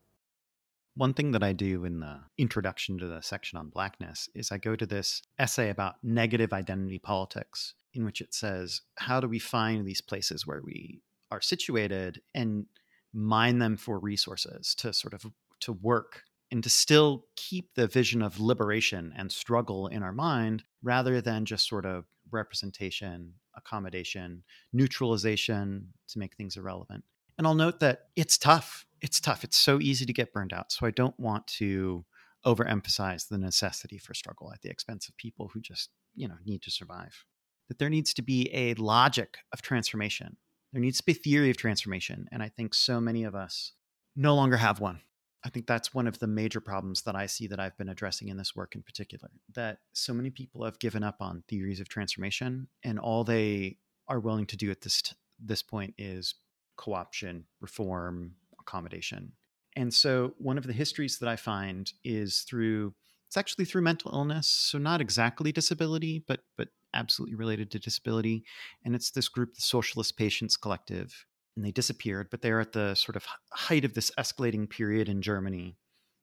[0.95, 4.57] one thing that I do in the introduction to the section on blackness is I
[4.57, 9.39] go to this essay about negative identity politics, in which it says, How do we
[9.39, 12.65] find these places where we are situated and
[13.13, 15.25] mine them for resources to sort of
[15.61, 20.63] to work and to still keep the vision of liberation and struggle in our mind
[20.83, 27.03] rather than just sort of representation, accommodation, neutralization to make things irrelevant.
[27.37, 28.85] And I'll note that it's tough.
[29.01, 29.43] It's tough.
[29.43, 30.71] It's so easy to get burned out.
[30.71, 32.05] So I don't want to
[32.45, 36.61] overemphasize the necessity for struggle at the expense of people who just, you know, need
[36.63, 37.25] to survive.
[37.69, 40.37] That there needs to be a logic of transformation.
[40.73, 42.27] There needs to be theory of transformation.
[42.31, 43.73] And I think so many of us
[44.15, 44.99] no longer have one.
[45.45, 48.29] I think that's one of the major problems that I see that I've been addressing
[48.29, 49.29] in this work in particular.
[49.53, 53.77] That so many people have given up on theories of transformation, and all they
[54.07, 56.35] are willing to do at this t- this point is
[56.77, 59.33] co-option, reform, accommodation.
[59.75, 62.93] And so, one of the histories that I find is through
[63.27, 68.43] it's actually through mental illness, so not exactly disability, but but absolutely related to disability.
[68.85, 72.93] And it's this group, the Socialist Patients Collective, and they disappeared, but they're at the
[72.95, 75.75] sort of height of this escalating period in Germany.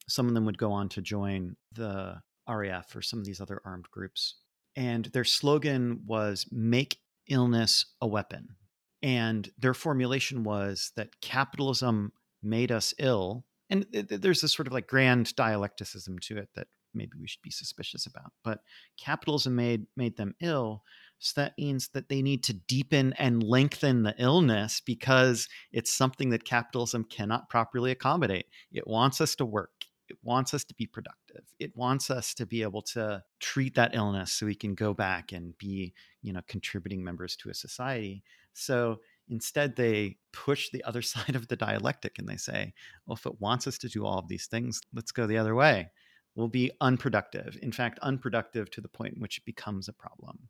[0.09, 3.61] Some of them would go on to join the RAF or some of these other
[3.65, 4.37] armed groups.
[4.77, 6.99] And their slogan was make
[7.29, 8.57] illness a weapon.
[9.03, 13.45] And their formulation was that capitalism made us ill.
[13.71, 17.51] And there's this sort of like grand dialecticism to it that maybe we should be
[17.51, 18.33] suspicious about.
[18.43, 18.61] But
[18.99, 20.83] capitalism made made them ill,
[21.19, 26.31] so that means that they need to deepen and lengthen the illness because it's something
[26.31, 28.47] that capitalism cannot properly accommodate.
[28.73, 29.85] It wants us to work.
[30.11, 31.45] It wants us to be productive.
[31.59, 35.33] It wants us to be able to treat that illness so we can go back
[35.33, 38.23] and be, you know, contributing members to a society.
[38.53, 38.99] So
[39.29, 42.75] instead they push the other side of the dialectic and they say,
[43.07, 45.55] well, if it wants us to do all of these things, let's go the other
[45.55, 45.91] way.
[46.35, 47.57] We'll be unproductive.
[47.63, 50.49] In fact, unproductive to the point in which it becomes a problem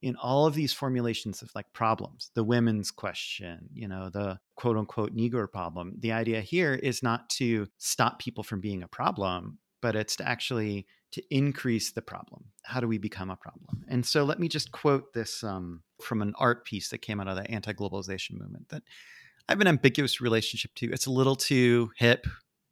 [0.00, 4.76] in all of these formulations of like problems, the women's question, you know, the quote
[4.76, 9.58] unquote Negro problem, the idea here is not to stop people from being a problem,
[9.80, 12.44] but it's to actually to increase the problem.
[12.64, 13.84] How do we become a problem?
[13.88, 17.28] And so let me just quote this um, from an art piece that came out
[17.28, 18.82] of the anti-globalization movement that
[19.48, 20.92] I have an ambiguous relationship to.
[20.92, 22.26] It's a little too hip.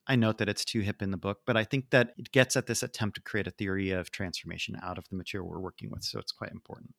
[0.07, 2.55] I note that it's too hip in the book, but I think that it gets
[2.55, 5.91] at this attempt to create a theory of transformation out of the material we're working
[5.91, 6.05] with.
[6.05, 6.95] So it's quite important.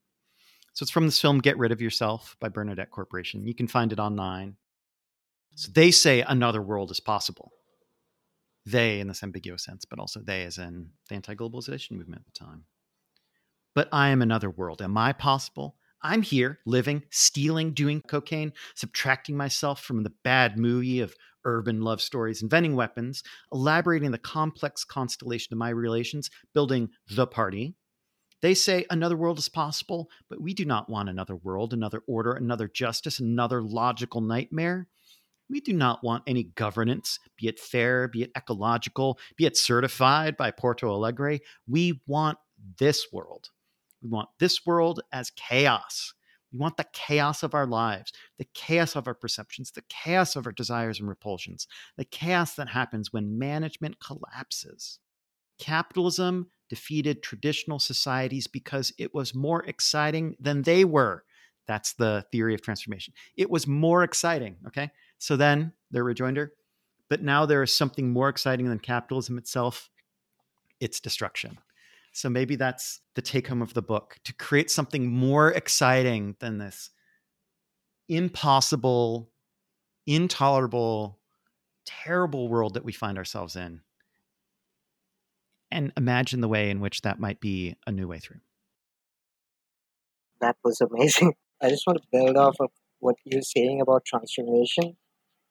[0.78, 3.48] So it's from this film Get Rid of Yourself by Bernadette Corporation.
[3.48, 4.58] You can find it online.
[5.56, 7.52] So they say another world is possible.
[8.64, 12.32] they in this ambiguous sense, but also they as in the anti globalization movement at
[12.32, 12.66] the time.
[13.74, 14.84] But I am another world.
[14.84, 15.78] Am I possible?
[16.04, 22.02] I'm here, living, stealing, doing cocaine, subtracting myself from the bad movie of urban love
[22.02, 27.74] stories, inventing weapons, elaborating the complex constellation of my relations, building the party.
[28.42, 32.34] They say another world is possible, but we do not want another world, another order,
[32.34, 34.88] another justice, another logical nightmare.
[35.50, 40.38] We do not want any governance, be it fair, be it ecological, be it certified
[40.38, 41.40] by Porto Alegre.
[41.68, 42.38] We want
[42.80, 43.50] this world.
[44.04, 46.14] We want this world as chaos.
[46.52, 50.46] We want the chaos of our lives, the chaos of our perceptions, the chaos of
[50.46, 51.68] our desires and repulsions,
[51.98, 55.00] the chaos that happens when management collapses.
[55.58, 61.24] Capitalism defeated traditional societies because it was more exciting than they were.
[61.68, 63.14] That's the theory of transformation.
[63.36, 64.58] It was more exciting.
[64.68, 64.92] Okay.
[65.18, 66.54] So then their rejoinder,
[67.10, 69.90] but now there is something more exciting than capitalism itself
[70.80, 71.58] its destruction.
[72.12, 76.58] So maybe that's the take home of the book to create something more exciting than
[76.58, 76.90] this
[78.10, 79.30] impossible,
[80.06, 81.20] intolerable,
[81.86, 83.82] terrible world that we find ourselves in.
[85.78, 88.40] And imagine the way in which that might be a new way through.
[90.42, 91.36] That was amazing.
[91.62, 94.98] I just want to build off of what you're saying about transformation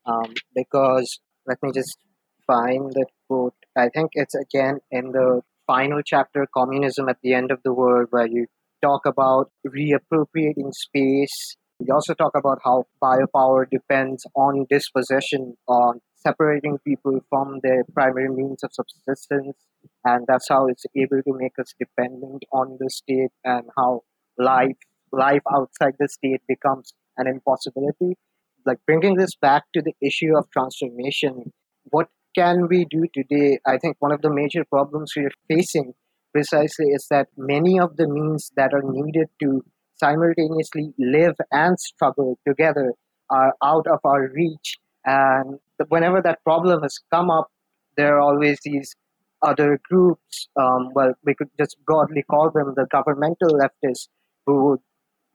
[0.05, 1.97] um, because let me just
[2.45, 3.55] find that quote.
[3.77, 8.09] I think it's again in the final chapter, Communism at the End of the World,
[8.11, 8.47] where you
[8.83, 11.57] talk about reappropriating space.
[11.79, 18.29] You also talk about how biopower depends on dispossession, on separating people from their primary
[18.29, 19.57] means of subsistence,
[20.05, 24.03] and that's how it's able to make us dependent on the state, and how
[24.39, 24.76] life
[25.12, 28.16] life outside the state becomes an impossibility
[28.66, 31.53] like bringing this back to the issue of transformation,
[31.84, 33.59] what can we do today?
[33.64, 35.95] I think one of the major problems we are facing
[36.32, 39.64] precisely is that many of the means that are needed to
[39.95, 42.93] simultaneously live and struggle together
[43.30, 44.76] are out of our reach.
[45.05, 45.59] And
[45.89, 47.49] whenever that problem has come up,
[47.97, 48.95] there are always these
[49.47, 54.09] other groups, um, well, we could just broadly call them the governmental leftists,
[54.44, 54.80] who would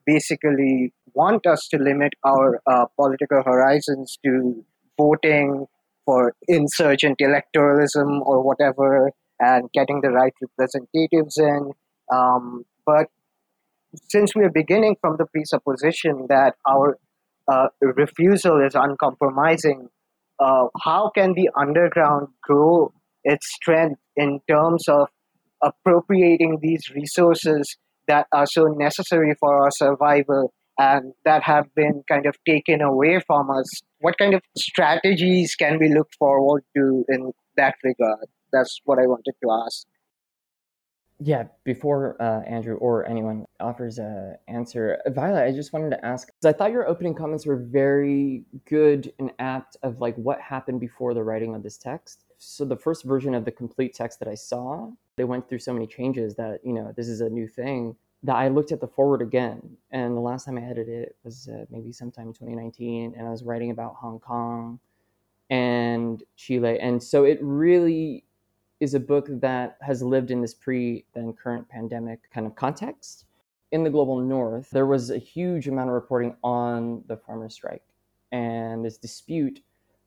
[0.06, 4.64] basically want us to limit our uh, political horizons to
[4.98, 5.66] voting
[6.06, 11.72] for insurgent electoralism or whatever and getting the right representatives in.
[12.12, 13.08] Um, but
[14.10, 16.98] since we are beginning from the presupposition that our
[17.52, 19.90] uh, refusal is uncompromising,
[20.40, 22.94] uh, how can the underground grow
[23.24, 25.08] its strength in terms of
[25.62, 32.26] appropriating these resources that are so necessary for our survival and that have been kind
[32.26, 33.68] of taken away from us.
[34.00, 38.26] What kind of strategies can we look forward to in that regard?
[38.52, 39.86] That's what I wanted to ask.
[41.24, 46.30] Yeah, before uh, Andrew or anyone offers an answer, Violet, I just wanted to ask
[46.44, 51.14] I thought your opening comments were very good and apt of like what happened before
[51.14, 52.24] the writing of this text.
[52.44, 55.74] So the first version of the complete text that I saw, they went through so
[55.74, 58.88] many changes that you know this is a new thing that I looked at the
[58.88, 59.78] forward again.
[59.92, 63.30] And the last time I edited it was uh, maybe sometime in 2019, and I
[63.30, 64.80] was writing about Hong Kong
[65.52, 68.26] and Chile, and so it really
[68.80, 73.26] is a book that has lived in this pre then current pandemic kind of context.
[73.72, 77.84] In the global north, there was a huge amount of reporting on the farmers' strike
[78.32, 79.62] and this dispute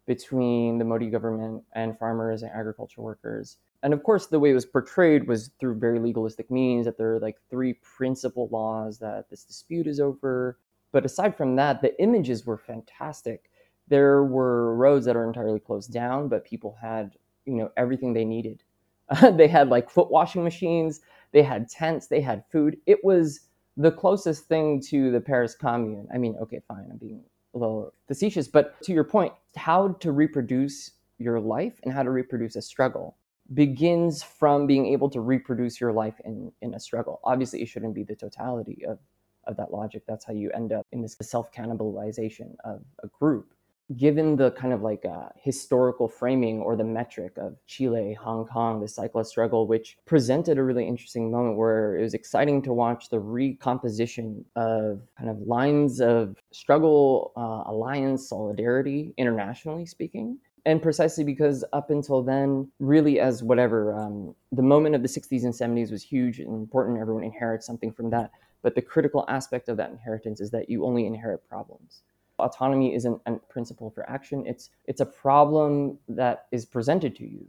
[0.07, 3.57] between the Modi government and farmers and agriculture workers.
[3.83, 7.15] And of course, the way it was portrayed was through very legalistic means that there
[7.15, 10.59] are like three principal laws that this dispute is over.
[10.93, 13.51] But aside from that, the images were fantastic.
[13.89, 18.25] There were roads that are entirely closed down, but people had, you know, everything they
[18.25, 18.63] needed.
[19.33, 21.01] they had like foot washing machines,
[21.33, 22.79] they had tents, they had food.
[22.87, 23.41] It was
[23.77, 26.09] the closest thing to the Paris Commune.
[26.15, 27.23] I mean, okay, fine, I'm being
[27.55, 32.11] a little facetious, but to your point, how to reproduce your life and how to
[32.11, 33.17] reproduce a struggle
[33.53, 37.21] begins from being able to reproduce your life in, in a struggle.
[37.25, 38.99] Obviously, it shouldn't be the totality of,
[39.45, 40.03] of that logic.
[40.09, 43.53] That's how you end up in this self cannibalization of a group
[43.97, 48.81] given the kind of like uh, historical framing or the metric of Chile, Hong Kong,
[48.81, 53.11] the cyclist struggle, which presented a really interesting moment where it was exciting to watch
[53.11, 60.39] the recomposition of kind of lines of struggle, uh, alliance, solidarity, internationally speaking.
[60.67, 65.45] And precisely because up until then, really, as whatever, um, the moment of the 60s
[65.45, 66.99] and 70s was huge and important.
[66.99, 68.31] Everyone inherits something from that.
[68.63, 72.01] But the critical aspect of that inheritance is that you only inherit problems
[72.39, 74.45] Autonomy isn't a principle for action.
[74.47, 77.47] It's it's a problem that is presented to you.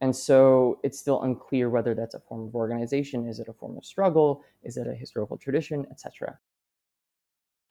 [0.00, 3.76] And so it's still unclear whether that's a form of organization, is it a form
[3.76, 6.38] of struggle, is it a historical tradition, etc.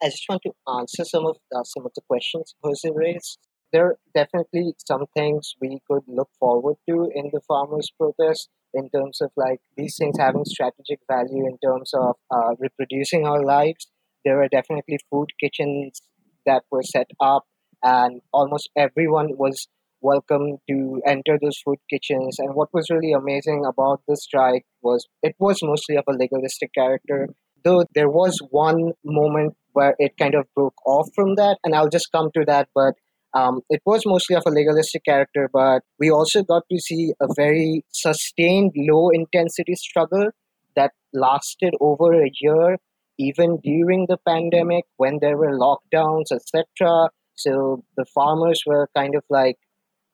[0.02, 3.40] I just want to answer some of uh, some of the questions Jose raised.
[3.74, 8.90] There are definitely some things we could look forward to in the farmers' protest in
[8.90, 13.88] terms of like these things having strategic value in terms of uh, reproducing our lives.
[14.24, 16.02] There are definitely food kitchens
[16.48, 17.44] that were set up,
[17.84, 19.68] and almost everyone was
[20.02, 22.40] welcome to enter those food kitchens.
[22.40, 26.74] And what was really amazing about the strike was it was mostly of a legalistic
[26.74, 27.30] character.
[27.64, 31.90] Though there was one moment where it kind of broke off from that, and I'll
[31.90, 32.70] just come to that.
[32.74, 32.96] But
[33.34, 37.28] um, it was mostly of a legalistic character, but we also got to see a
[37.36, 40.30] very sustained low intensity struggle
[40.76, 42.78] that lasted over a year,
[43.18, 47.10] even during the pandemic when there were lockdowns, etc.
[47.36, 49.58] So the farmers were kind of like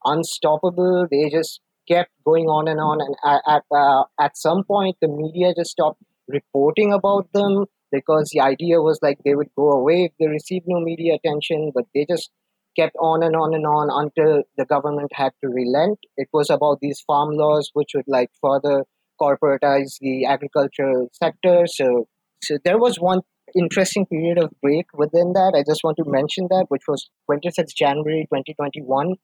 [0.06, 1.08] unstoppable.
[1.10, 3.16] They just kept going on and on, and
[3.48, 8.82] at uh, at some point, the media just stopped reporting about them because the idea
[8.82, 12.32] was like they would go away if they received no media attention, but they just
[12.76, 16.00] kept on and on and on until the government had to relent.
[16.18, 18.86] It was about these farm laws, which would like further
[19.22, 21.66] corporatize the agricultural sector.
[21.68, 22.08] So,
[22.44, 23.22] so there was one
[23.56, 25.54] interesting period of break within that.
[25.56, 29.16] I just want to mention that, which was 26 January 2021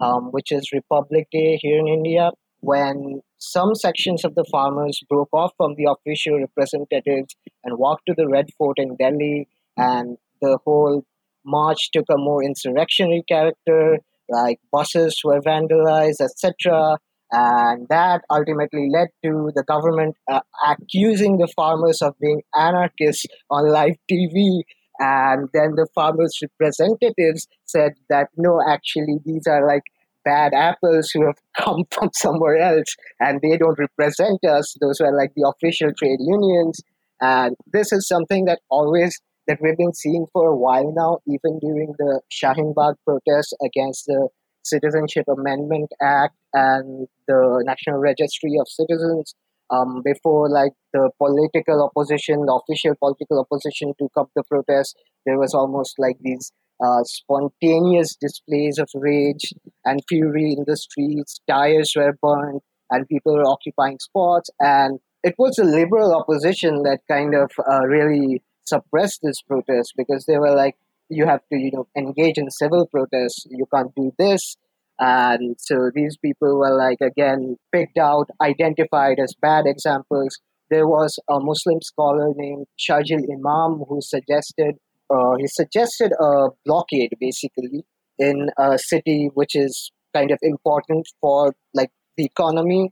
[0.00, 5.28] um, which is Republic Day here in India, when some sections of the farmers broke
[5.32, 10.58] off from the official representatives and walked to the Red Fort in Delhi, and the
[10.64, 11.04] whole
[11.44, 13.98] march took a more insurrectionary character,
[14.28, 16.98] like buses were vandalized, etc.
[17.30, 23.70] And that ultimately led to the government uh, accusing the farmers of being anarchists on
[23.70, 24.62] live TV
[24.98, 29.84] and then the farmers' representatives said that no, actually, these are like
[30.24, 34.74] bad apples who have come from somewhere else and they don't represent us.
[34.80, 36.80] Those were like the official trade unions.
[37.20, 41.58] And this is something that always that we've been seeing for a while now, even
[41.58, 44.28] during the Shaheen Bagh protests against the
[44.70, 49.34] Citizenship Amendment Act and the National Registry of Citizens
[49.70, 54.96] um, before like the political opposition, the official political opposition took up the protest,
[55.26, 56.52] there was almost like these
[56.82, 59.52] uh, spontaneous displays of rage
[59.84, 61.40] and fury in the streets.
[61.48, 62.60] Tires were burned,
[62.90, 64.48] and people were occupying spots.
[64.60, 70.24] And it was the liberal opposition that kind of uh, really suppressed this protest because
[70.26, 70.76] they were like,
[71.08, 73.46] "You have to, you know, engage in civil protests.
[73.50, 74.56] You can't do this."
[74.98, 80.38] And so these people were like, again, picked out, identified as bad examples.
[80.70, 84.74] There was a Muslim scholar named Sharjeel Imam who suggested,
[85.08, 87.84] uh, he suggested a blockade basically
[88.18, 92.90] in a city which is kind of important for like the economy.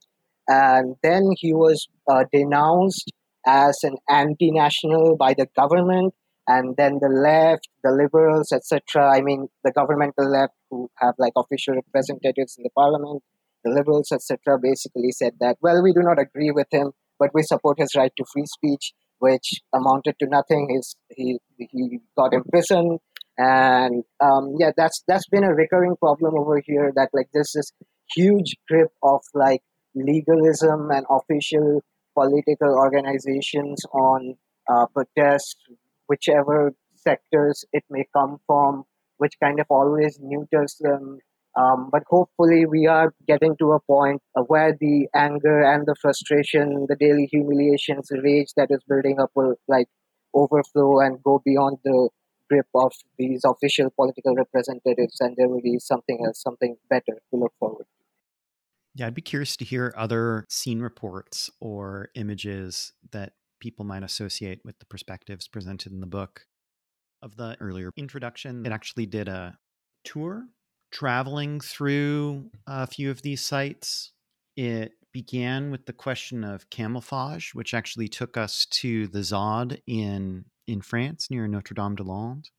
[0.48, 3.10] And then he was uh, denounced
[3.46, 6.14] as an anti-national by the government
[6.48, 9.10] and then the left, the liberals, etc.
[9.10, 13.22] I mean, the governmental left who have like official representatives in the parliament,
[13.64, 14.58] the liberals, etc.
[14.62, 18.12] Basically said that well, we do not agree with him, but we support his right
[18.16, 20.68] to free speech, which amounted to nothing.
[20.74, 23.00] His he he got imprisoned,
[23.38, 26.92] and um, yeah, that's that's been a recurring problem over here.
[26.94, 27.72] That like there's this
[28.14, 29.62] huge grip of like
[29.94, 31.82] legalism and official
[32.14, 34.36] political organizations on
[34.68, 35.56] uh, protests
[36.06, 38.84] whichever sectors it may come from,
[39.18, 41.18] which kind of always neuters them.
[41.56, 46.86] Um, but hopefully, we are getting to a point where the anger and the frustration,
[46.88, 49.88] the daily humiliations, the rage that is building up will like
[50.34, 52.10] overflow and go beyond the
[52.50, 57.36] grip of these official political representatives, and there will be something else, something better to
[57.36, 58.04] look forward to.
[58.94, 64.60] Yeah, I'd be curious to hear other scene reports or images that people might associate
[64.64, 66.46] with the perspectives presented in the book.
[67.22, 69.58] Of the earlier introduction, it actually did a
[70.04, 70.46] tour
[70.92, 74.12] traveling through a few of these sites.
[74.56, 80.44] It began with the question of camouflage, which actually took us to the ZAD in
[80.66, 82.50] in France near Notre Dame des Landes,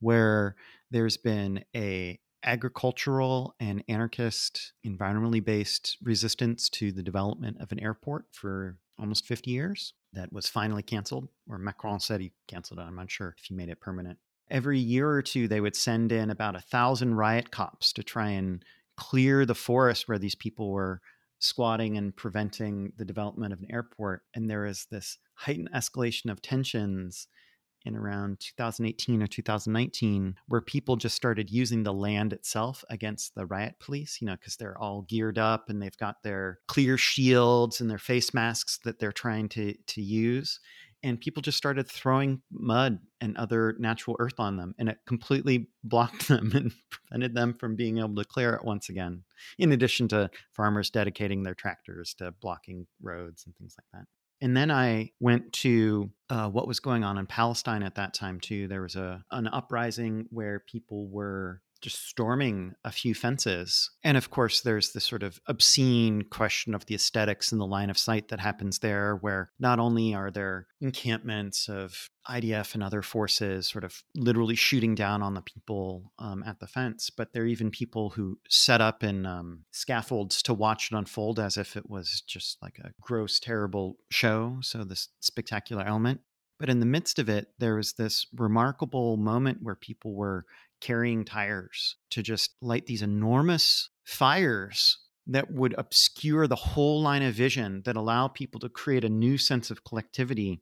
[0.00, 0.56] where
[0.90, 8.24] there's been a agricultural and anarchist environmentally based resistance to the development of an airport
[8.32, 12.82] for almost 50 years that was finally canceled, or Macron said he canceled it.
[12.82, 14.18] I'm not sure if he made it permanent.
[14.50, 18.30] Every year or two, they would send in about a thousand riot cops to try
[18.30, 18.64] and
[18.96, 21.00] clear the forest where these people were
[21.38, 24.22] squatting and preventing the development of an airport.
[24.34, 27.28] And there is this heightened escalation of tensions
[27.84, 33.46] in around 2018 or 2019 where people just started using the land itself against the
[33.46, 37.80] riot police, you know, because they're all geared up and they've got their clear shields
[37.80, 40.60] and their face masks that they're trying to to use.
[41.02, 45.68] And people just started throwing mud and other natural earth on them and it completely
[45.84, 49.22] blocked them and prevented them from being able to clear it once again
[49.58, 54.06] in addition to farmers dedicating their tractors to blocking roads and things like that
[54.40, 58.40] and then I went to uh, what was going on in Palestine at that time
[58.40, 58.68] too.
[58.68, 63.90] There was a an uprising where people were just storming a few fences.
[64.04, 67.90] And of course, there's this sort of obscene question of the aesthetics and the line
[67.90, 73.02] of sight that happens there, where not only are there encampments of IDF and other
[73.02, 77.42] forces sort of literally shooting down on the people um, at the fence, but there
[77.42, 81.76] are even people who set up in um, scaffolds to watch it unfold as if
[81.76, 84.58] it was just like a gross, terrible show.
[84.62, 86.20] So, this spectacular element.
[86.60, 90.44] But in the midst of it, there was this remarkable moment where people were
[90.80, 97.34] carrying tires to just light these enormous fires that would obscure the whole line of
[97.34, 100.60] vision that allow people to create a new sense of collectivity.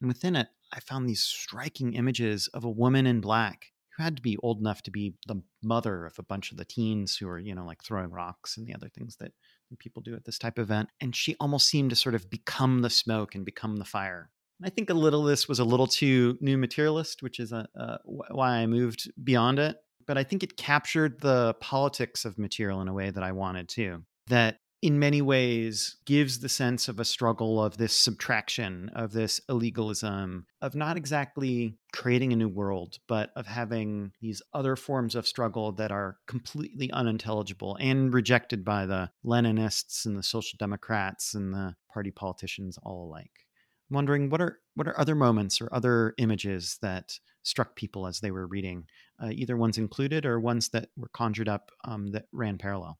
[0.00, 3.66] And within it, I found these striking images of a woman in black
[3.96, 6.64] who had to be old enough to be the mother of a bunch of the
[6.64, 9.32] teens who are, you know, like throwing rocks and the other things that
[9.78, 10.88] people do at this type of event.
[11.00, 14.30] And she almost seemed to sort of become the smoke and become the fire.
[14.64, 17.98] I think a little this was a little too new materialist, which is a, uh,
[18.04, 19.76] why I moved beyond it.
[20.06, 23.68] But I think it captured the politics of material in a way that I wanted
[23.70, 24.04] to.
[24.28, 29.40] That in many ways gives the sense of a struggle of this subtraction, of this
[29.48, 35.26] illegalism, of not exactly creating a new world, but of having these other forms of
[35.26, 41.52] struggle that are completely unintelligible and rejected by the Leninists and the Social Democrats and
[41.52, 43.47] the party politicians all alike.
[43.90, 48.20] I'm wondering what are what are other moments or other images that struck people as
[48.20, 48.84] they were reading,
[49.22, 52.98] uh, either ones included or ones that were conjured up um, that ran parallel.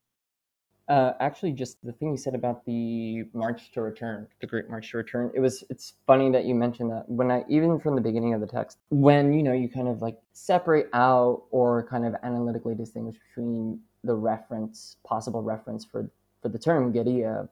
[0.88, 4.90] Uh, actually, just the thing you said about the March to Return, the Great March
[4.92, 5.30] to Return.
[5.34, 5.62] It was.
[5.68, 7.06] It's funny that you mentioned that.
[7.06, 10.00] When I even from the beginning of the text, when you know you kind of
[10.00, 16.10] like separate out or kind of analytically distinguish between the reference, possible reference for
[16.40, 17.50] for the term Guerrilla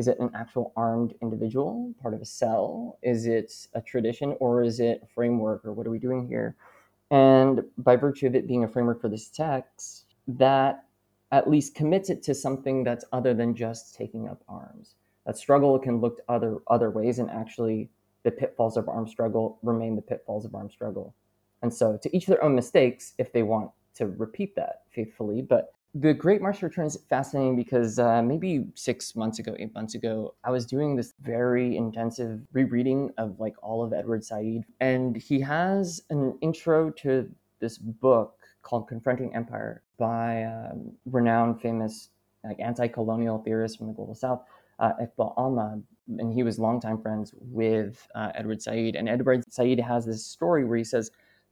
[0.00, 2.98] is it an actual armed individual, part of a cell?
[3.02, 6.56] Is it a tradition or is it a framework or what are we doing here?
[7.10, 10.84] And by virtue of it being a framework for this text, that
[11.32, 14.94] at least commits it to something that's other than just taking up arms.
[15.26, 17.90] That struggle can look other other ways, and actually,
[18.22, 21.14] the pitfalls of armed struggle remain the pitfalls of armed struggle.
[21.60, 25.42] And so, to each their own mistakes, if they want to repeat that faithfully.
[25.42, 29.94] But the Great March Return is fascinating because uh, maybe six months ago, eight months
[29.94, 35.16] ago, I was doing this very intensive rereading of like all of Edward Said, and
[35.16, 37.28] he has an intro to
[37.58, 42.10] this book called Confronting Empire by um, renowned, famous
[42.44, 44.42] like anti-colonial theorist from the global south,
[44.78, 45.82] uh, Iqbal Ahmad,
[46.18, 48.94] and he was longtime friends with uh, Edward Said.
[48.94, 51.10] And Edward Said has this story where he says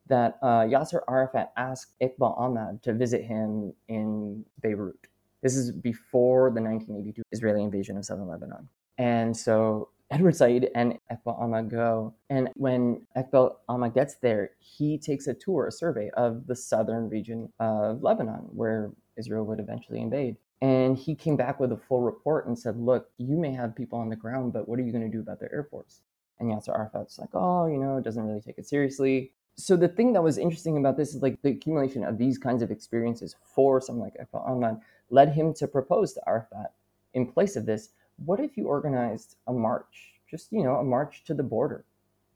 [0.09, 5.09] that uh, Yasser Arafat asked Iqbal Ahmad to visit him in Beirut.
[5.43, 8.69] This is before the 1982 Israeli invasion of southern Lebanon.
[8.99, 12.15] And so Edward Said and Iqbal Ahmad go.
[12.31, 17.09] And when Iqbal Ahmad gets there, he takes a tour, a survey of the southern
[17.09, 20.37] region of Lebanon, where Israel would eventually invade.
[20.61, 23.99] And he came back with a full report and said, Look, you may have people
[23.99, 26.01] on the ground, but what are you going to do about their air force?
[26.41, 30.13] And Yasser Arafat's like, Oh, you know, doesn't really take it seriously so the thing
[30.13, 33.81] that was interesting about this is like the accumulation of these kinds of experiences for
[33.81, 34.81] someone like Iqbal Ahmad
[35.11, 36.73] led him to propose to Arafat
[37.15, 37.91] in place of this,
[38.25, 41.85] what if you organized a march, just you know, a march to the border,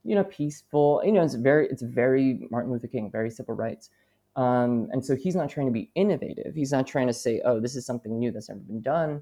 [0.03, 3.89] you know, peaceful, you know, it's very, it's very Martin Luther King, very civil rights.
[4.35, 6.55] Um, and so he's not trying to be innovative.
[6.55, 9.21] He's not trying to say, oh, this is something new that's never been done.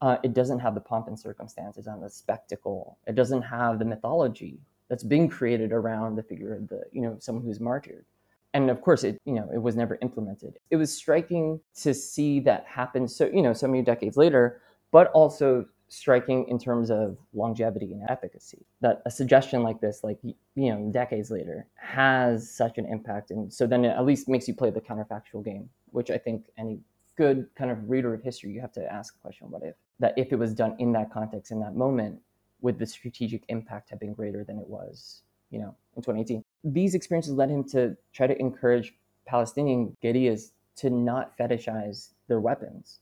[0.00, 2.96] Uh, it doesn't have the pomp and circumstances and the spectacle.
[3.06, 7.16] It doesn't have the mythology that's been created around the figure of the you know
[7.18, 8.04] someone who's martyred.
[8.52, 10.58] And of course it you know it was never implemented.
[10.70, 14.60] It was striking to see that happen so you know so many decades later
[14.90, 20.18] but also striking in terms of longevity and efficacy that a suggestion like this like
[20.22, 20.34] you
[20.72, 23.30] know decades later has such an impact.
[23.30, 26.44] And so then it at least makes you play the counterfactual game which i think
[26.58, 26.78] any
[27.16, 30.12] good kind of reader of history you have to ask the question what if that
[30.16, 32.18] if it was done in that context in that moment
[32.64, 36.42] would the strategic impact have been greater than it was, you know, in 2018?
[36.64, 38.94] These experiences led him to try to encourage
[39.26, 43.00] Palestinian guerrillas to not fetishize their weapons.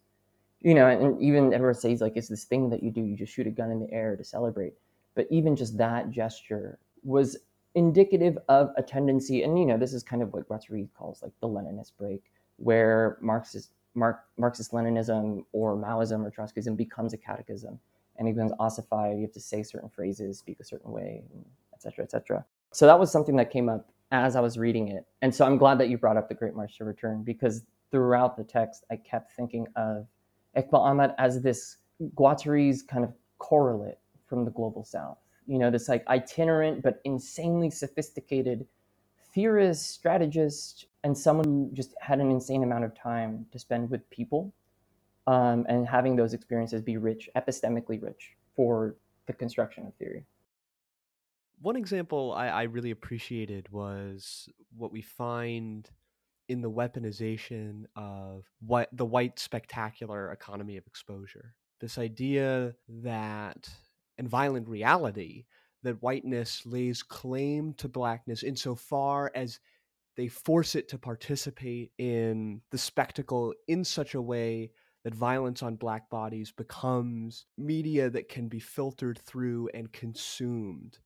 [0.62, 3.32] You know, and even Edward says like it's this thing that you do, you just
[3.32, 4.74] shoot a gun in the air to celebrate.
[5.14, 7.36] But even just that gesture was
[7.76, 11.32] indicative of a tendency, and you know, this is kind of what Guattari calls like
[11.40, 12.22] the Leninist break,
[12.56, 17.78] where Marxist Marxist Leninism or Maoism or Trotskyism becomes a catechism
[18.22, 19.16] and it becomes ossified.
[19.16, 21.24] You have to say certain phrases, speak a certain way,
[21.74, 22.44] etc., etc.
[22.72, 25.58] So that was something that came up as I was reading it, and so I'm
[25.58, 28.96] glad that you brought up the Great March to Return because throughout the text I
[28.96, 30.06] kept thinking of
[30.56, 31.78] Iqbal Ahmad as this
[32.14, 35.18] Guattari's kind of correlate from the global south.
[35.46, 38.66] You know, this like itinerant but insanely sophisticated
[39.34, 44.08] theorist, strategist, and someone who just had an insane amount of time to spend with
[44.10, 44.52] people
[45.26, 48.96] um, and having those experiences be rich, epistemically rich for
[49.26, 50.24] the construction of theory.
[51.60, 55.88] One example I, I really appreciated was what we find
[56.48, 61.54] in the weaponization of what the white spectacular economy of exposure.
[61.80, 63.68] This idea that,
[64.18, 65.44] and violent reality,
[65.84, 69.60] that whiteness lays claim to blackness insofar as
[70.16, 74.70] they force it to participate in the spectacle in such a way
[75.04, 80.98] that violence on black bodies becomes media that can be filtered through and consumed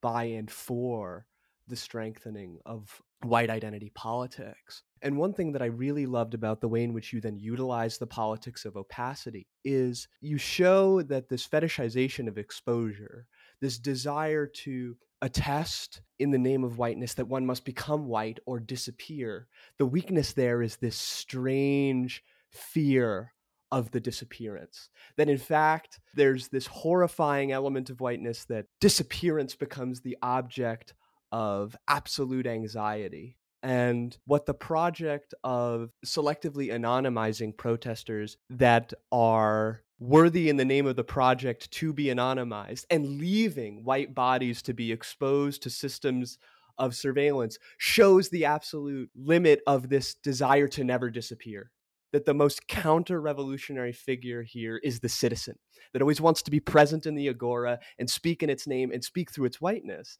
[0.00, 1.26] by and for
[1.66, 4.82] the strengthening of white identity politics.
[5.02, 7.98] And one thing that I really loved about the way in which you then utilize
[7.98, 13.26] the politics of opacity is you show that this fetishization of exposure,
[13.60, 18.60] this desire to attest in the name of whiteness that one must become white or
[18.60, 23.33] disappear, the weakness there is this strange fear
[23.74, 24.88] of the disappearance.
[25.16, 30.94] That in fact, there's this horrifying element of whiteness that disappearance becomes the object
[31.32, 33.36] of absolute anxiety.
[33.64, 40.94] And what the project of selectively anonymizing protesters that are worthy in the name of
[40.94, 46.38] the project to be anonymized and leaving white bodies to be exposed to systems
[46.78, 51.72] of surveillance shows the absolute limit of this desire to never disappear
[52.14, 55.56] that the most counter revolutionary figure here is the citizen
[55.92, 59.02] that always wants to be present in the agora and speak in its name and
[59.02, 60.18] speak through its whiteness.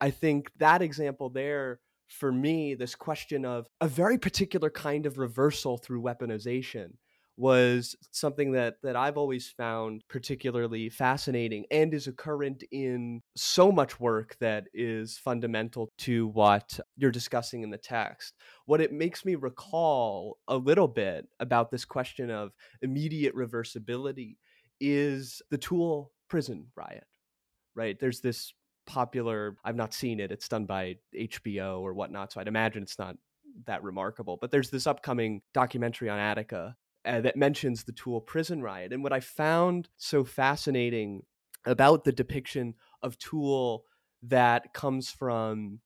[0.00, 5.18] I think that example there, for me, this question of a very particular kind of
[5.18, 6.92] reversal through weaponization
[7.36, 13.70] was something that that I've always found particularly fascinating and is a current in so
[13.70, 18.34] much work that is fundamental to what you're discussing in the text.
[18.64, 24.36] What it makes me recall a little bit about this question of immediate reversibility
[24.80, 27.04] is the Toul prison riot.
[27.74, 27.98] Right?
[28.00, 28.54] There's this
[28.86, 30.32] popular I've not seen it.
[30.32, 33.16] It's done by HBO or whatnot, so I'd imagine it's not
[33.66, 34.38] that remarkable.
[34.40, 36.76] But there's this upcoming documentary on Attica
[37.06, 38.92] uh, that mentions the Toul prison riot.
[38.92, 41.22] And what I found so fascinating
[41.64, 43.84] about the depiction of Toul
[44.22, 45.80] that comes from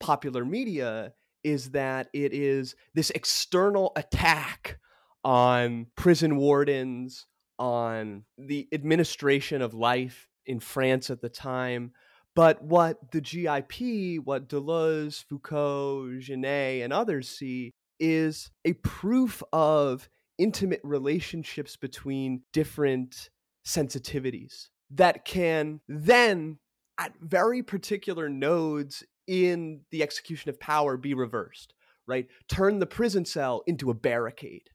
[0.00, 1.12] popular media
[1.42, 4.78] is that it is this external attack
[5.24, 7.26] on prison wardens,
[7.58, 11.92] on the administration of life in France at the time.
[12.34, 20.08] But what the GIP, what Deleuze, Foucault, Genet, and others see is a proof of
[20.38, 23.30] intimate relationships between different
[23.66, 26.58] sensitivities that can then,
[26.98, 31.74] at very particular nodes in the execution of power, be reversed,
[32.06, 32.26] right?
[32.48, 34.70] Turn the prison cell into a barricade,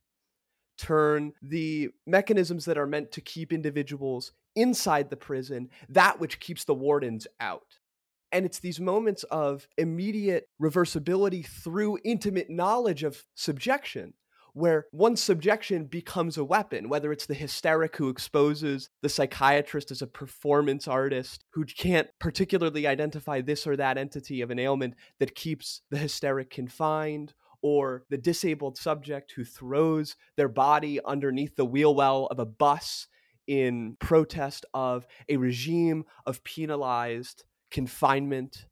[0.77, 6.65] turn the mechanisms that are meant to keep individuals inside the prison, that which keeps
[6.65, 7.77] the wardens out.
[8.33, 14.13] And it's these moments of immediate reversibility through intimate knowledge of subjection
[14.53, 20.01] where one subjection becomes a weapon, whether it's the hysteric who exposes the psychiatrist as
[20.01, 25.35] a performance artist who can't particularly identify this or that entity of an ailment that
[25.35, 31.93] keeps the hysteric confined, or the disabled subject who throws their body underneath the wheel
[31.93, 33.07] well of a bus
[33.47, 38.65] in protest of a regime of penalized confinement.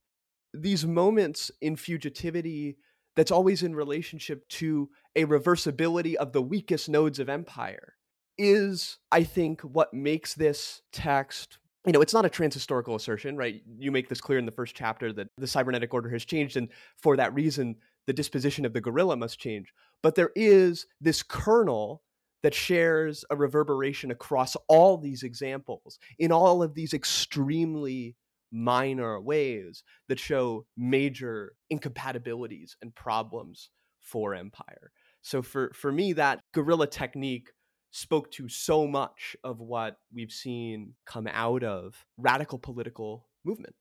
[0.53, 2.77] These moments in fugitivity
[3.15, 7.95] that's always in relationship to a reversibility of the weakest nodes of empire
[8.37, 11.59] is, I think, what makes this text.
[11.85, 13.61] You know, it's not a transhistorical assertion, right?
[13.77, 16.69] You make this clear in the first chapter that the cybernetic order has changed, and
[16.97, 17.75] for that reason,
[18.07, 19.73] the disposition of the guerrilla must change.
[20.01, 22.01] But there is this kernel
[22.43, 28.15] that shares a reverberation across all these examples in all of these extremely
[28.51, 33.69] minor ways that show major incompatibilities and problems
[33.99, 34.91] for empire.
[35.21, 37.49] So for for me that guerrilla technique
[37.91, 43.75] spoke to so much of what we've seen come out of radical political movement.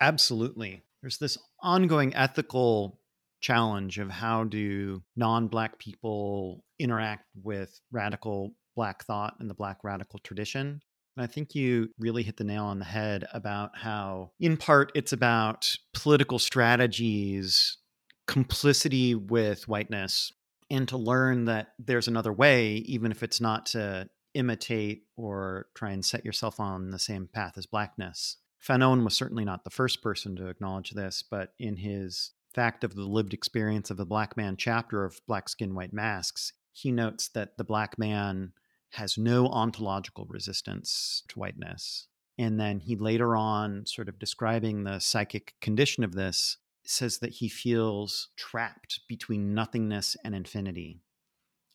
[0.00, 0.82] Absolutely.
[1.02, 2.98] There's this ongoing ethical
[3.40, 10.18] challenge of how do non-black people interact with radical black thought and the black radical
[10.18, 10.80] tradition
[11.16, 14.90] And I think you really hit the nail on the head about how, in part,
[14.94, 17.78] it's about political strategies,
[18.26, 20.32] complicity with whiteness,
[20.70, 25.90] and to learn that there's another way, even if it's not to imitate or try
[25.92, 28.38] and set yourself on the same path as blackness.
[28.66, 32.94] Fanon was certainly not the first person to acknowledge this, but in his Fact of
[32.94, 37.28] the Lived Experience of the Black Man chapter of Black Skin, White Masks, he notes
[37.28, 38.52] that the black man
[38.90, 42.06] has no ontological resistance to whiteness.
[42.38, 47.34] And then he later on, sort of describing the psychic condition of this, says that
[47.34, 51.00] he feels trapped between nothingness and infinity.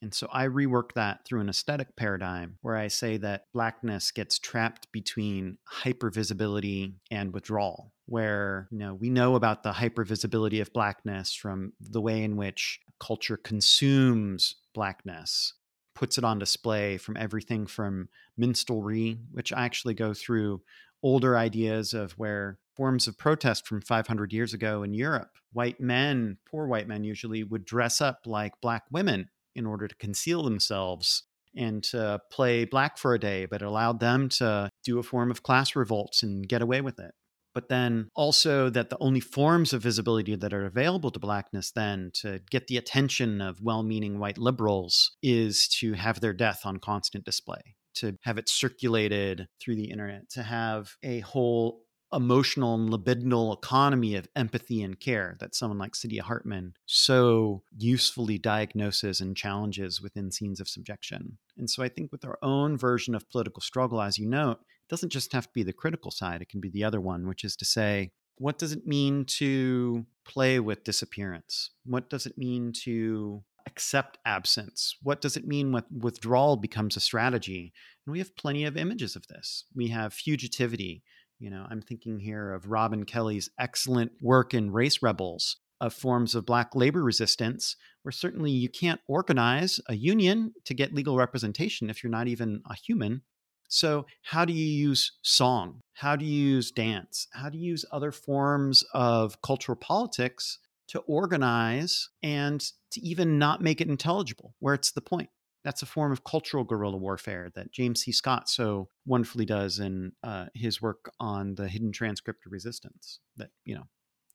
[0.02, 4.40] And so I rework that through an aesthetic paradigm where I say that blackness gets
[4.40, 11.34] trapped between hypervisibility and withdrawal, where you know we know about the hypervisibility of blackness
[11.34, 15.54] from the way in which culture consumes blackness
[16.00, 18.08] puts it on display from everything from
[18.38, 20.62] minstrelry, which I actually go through
[21.04, 26.38] older ideas of where forms of protest from 500 years ago in Europe, white men,
[26.50, 31.24] poor white men usually, would dress up like black women in order to conceal themselves
[31.56, 35.32] and to play black for a day, but it allowed them to do a form
[35.32, 37.12] of class revolts and get away with it.
[37.54, 42.12] But then also that the only forms of visibility that are available to blackness then
[42.22, 47.26] to get the attention of well-meaning white liberals is to have their death on constant
[47.26, 53.56] display to have it circulated through the internet to have a whole emotional and libidinal
[53.56, 60.02] economy of empathy and care that someone like Saidiya Hartman so usefully diagnoses and challenges
[60.02, 61.38] within scenes of subjection.
[61.58, 64.90] And so I think with our own version of political struggle, as you note, it
[64.90, 67.44] doesn't just have to be the critical side, it can be the other one, which
[67.44, 71.72] is to say, what does it mean to play with disappearance?
[71.86, 74.96] What does it mean to accept absence?
[75.02, 77.74] What does it mean when withdrawal becomes a strategy?
[78.06, 79.66] And we have plenty of images of this.
[79.76, 81.02] We have fugitivity.
[81.40, 86.36] You know, I'm thinking here of Robin Kelley's excellent work in Race Rebels of forms
[86.36, 91.90] of black labor resistance, where certainly you can't organize a union to get legal representation
[91.90, 93.22] if you're not even a human.
[93.70, 95.82] So, how do you use song?
[95.94, 97.28] How do you use dance?
[97.34, 100.58] How do you use other forms of cultural politics
[100.90, 102.62] to organize and
[102.92, 104.56] to even not make it intelligible?
[104.60, 105.30] Where it's the point.
[105.64, 108.12] That's a form of cultural guerrilla warfare that James C.
[108.12, 113.50] Scott so wonderfully does in uh, his work on the hidden transcript of resistance that,
[113.66, 113.88] you know,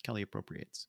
[0.03, 0.87] Kelley appropriates.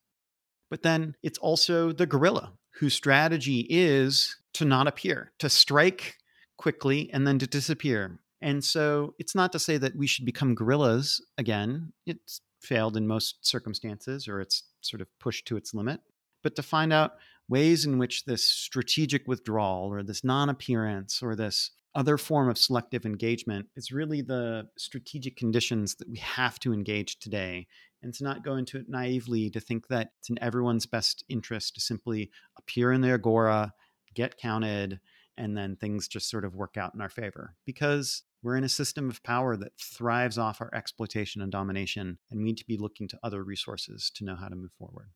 [0.69, 6.15] But then it's also the guerrilla whose strategy is to not appear, to strike
[6.57, 10.53] quickly and then to disappear and so it's not to say that we should become
[10.53, 11.93] guerrillas again.
[12.05, 16.01] It's failed in most circumstances or it's sort of pushed to its limit.
[16.43, 17.13] But to find out
[17.47, 22.57] ways in which this strategic withdrawal or this non appearance or this other form of
[22.57, 27.67] selective engagement is really the strategic conditions that we have to engage today
[28.03, 31.73] and to not go into it naively to think that it's in everyone's best interest
[31.73, 33.73] to simply appear in the agora,
[34.13, 34.99] get counted,
[35.37, 37.55] and then things just sort of work out in our favor.
[37.65, 42.38] Because we're in a system of power that thrives off our exploitation and domination, and
[42.39, 45.09] we need to be looking to other resources to know how to move forward.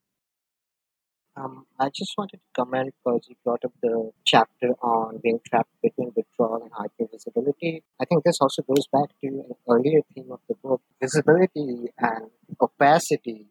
[1.37, 5.69] Um, I just wanted to comment because you brought up the chapter on being trapped
[5.83, 7.83] between withdrawal and hypervisibility.
[8.01, 12.31] I think this also goes back to an earlier theme of the book visibility and
[12.59, 13.45] opacity.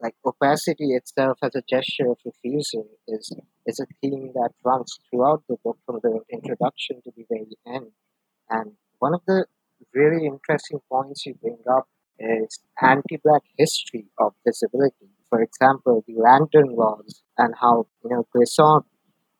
[0.00, 3.36] Like opacity itself as a gesture of refusal is,
[3.66, 7.92] is a theme that runs throughout the book from the introduction to the very end.
[8.48, 9.46] And one of the
[9.94, 15.08] really interesting points you bring up is anti-black history of disability.
[15.30, 18.84] For example, the lantern laws and how you know Glissant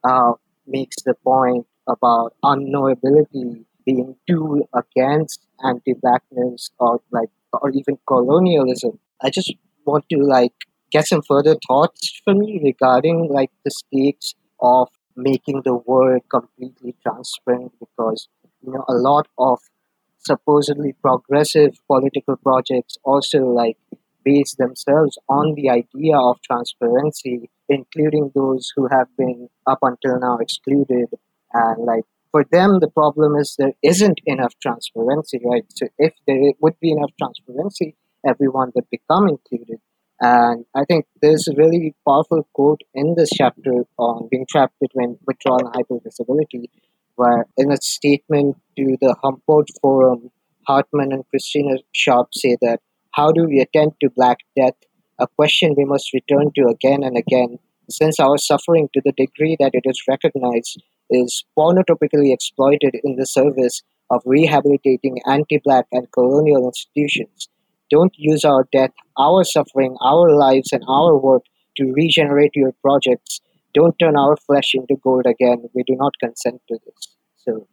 [0.04, 0.32] uh,
[0.66, 8.98] makes the point about unknowability being tool against anti-blackness or like or even colonialism.
[9.22, 9.52] I just
[9.86, 10.54] want to like
[10.92, 16.94] get some further thoughts from me regarding like the stakes of making the word completely
[17.02, 18.28] transparent because
[18.62, 19.58] you know a lot of
[20.18, 23.76] supposedly progressive political projects also like
[24.24, 30.36] base themselves on the idea of transparency including those who have been up until now
[30.38, 31.08] excluded.
[31.52, 35.64] And like for them the problem is there isn't enough transparency right?
[35.70, 37.96] So if there would be enough transparency
[38.26, 39.80] everyone would become included.
[40.20, 45.18] And I think there's a really powerful quote in this chapter on being trapped between
[45.26, 46.89] withdrawal and hypervisibility, where
[47.56, 50.30] in a statement to the Humboldt Forum,
[50.66, 52.80] Hartman and Christina Sharpe say that
[53.12, 54.76] How do we attend to Black Death?
[55.18, 57.58] A question we must return to again and again,
[57.90, 63.26] since our suffering, to the degree that it is recognized, is pornotopically exploited in the
[63.26, 67.48] service of rehabilitating anti Black and colonial institutions.
[67.90, 71.42] Don't use our death, our suffering, our lives, and our work
[71.76, 73.40] to regenerate your projects.
[73.74, 75.68] Don't turn our flesh into gold again.
[75.74, 77.16] We do not consent to this.
[77.36, 77.68] So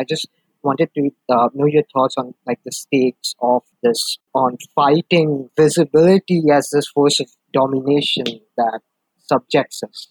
[0.00, 0.26] I just
[0.62, 6.42] wanted to uh, know your thoughts on like the stakes of this on fighting visibility
[6.52, 8.24] as this force of domination
[8.56, 8.80] that
[9.18, 10.08] subjects us.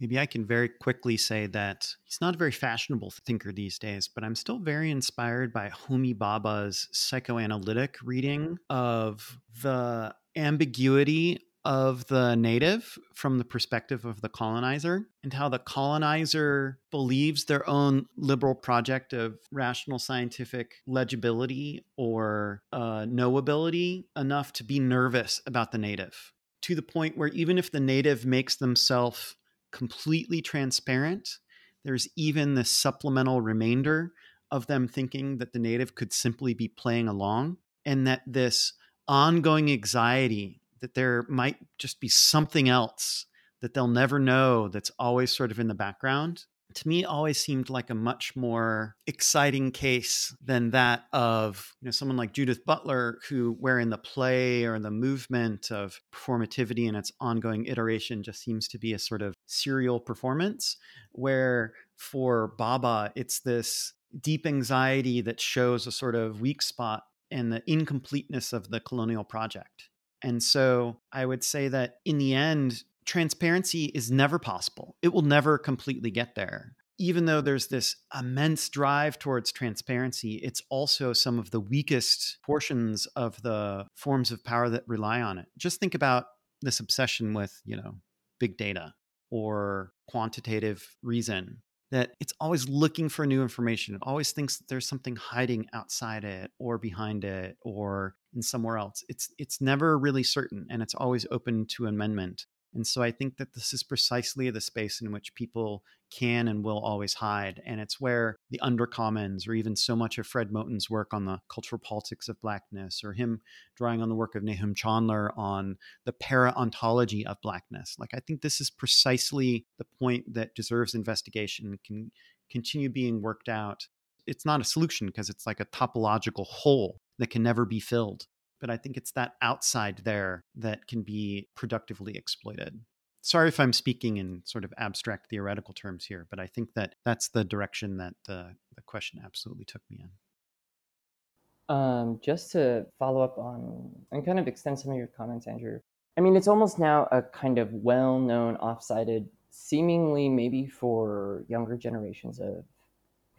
[0.00, 4.08] Maybe I can very quickly say that he's not a very fashionable thinker these days,
[4.08, 12.34] but I'm still very inspired by Homi Bhabha's psychoanalytic reading of the ambiguity of the
[12.36, 18.54] native from the perspective of the colonizer and how the colonizer believes their own liberal
[18.54, 26.32] project of rational scientific legibility or uh, knowability enough to be nervous about the native
[26.62, 29.36] to the point where even if the native makes themselves
[29.72, 31.38] completely transparent,
[31.84, 34.12] there's even this supplemental remainder
[34.50, 38.74] of them thinking that the native could simply be playing along and that this
[39.08, 43.26] ongoing anxiety that there might just be something else
[43.60, 46.44] that they'll never know that's always sort of in the background
[46.74, 51.90] to me always seemed like a much more exciting case than that of you know
[51.90, 56.86] someone like Judith Butler who where in the play or in the movement of performativity
[56.86, 60.76] and its ongoing iteration just seems to be a sort of serial performance
[61.12, 67.50] where for Bhabha it's this deep anxiety that shows a sort of weak spot in
[67.50, 69.89] the incompleteness of the colonial project
[70.22, 74.96] and so I would say that in the end, transparency is never possible.
[75.02, 76.74] It will never completely get there.
[76.98, 83.06] Even though there's this immense drive towards transparency, it's also some of the weakest portions
[83.16, 85.46] of the forms of power that rely on it.
[85.56, 86.26] Just think about
[86.60, 87.94] this obsession with, you know,
[88.38, 88.92] big data
[89.30, 93.94] or quantitative reason that it's always looking for new information.
[93.94, 98.78] It always thinks that there's something hiding outside it or behind it or in somewhere
[98.78, 99.04] else.
[99.08, 102.46] It's it's never really certain and it's always open to amendment.
[102.72, 106.64] And so I think that this is precisely the space in which people can and
[106.64, 107.60] will always hide.
[107.66, 111.40] And it's where the undercommons, or even so much of Fred Moten's work on the
[111.48, 113.40] cultural politics of blackness, or him
[113.76, 117.96] drawing on the work of Nahum Chandler on the para ontology of blackness.
[117.98, 122.12] Like I think this is precisely the point that deserves investigation, can
[122.50, 123.86] continue being worked out.
[124.26, 128.26] It's not a solution because it's like a topological hole that can never be filled
[128.60, 132.80] but I think it's that outside there that can be productively exploited.
[133.22, 136.94] Sorry if I'm speaking in sort of abstract theoretical terms here, but I think that
[137.04, 141.74] that's the direction that the, the question absolutely took me in.
[141.74, 145.80] Um, just to follow up on and kind of extend some of your comments, Andrew.
[146.16, 151.76] I mean, it's almost now a kind of well known, off-sided, seemingly maybe for younger
[151.76, 152.64] generations of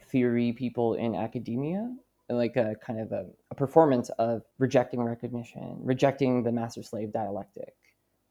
[0.10, 1.92] theory people in academia
[2.34, 7.74] like a kind of a, a performance of rejecting recognition, rejecting the master slave dialectic.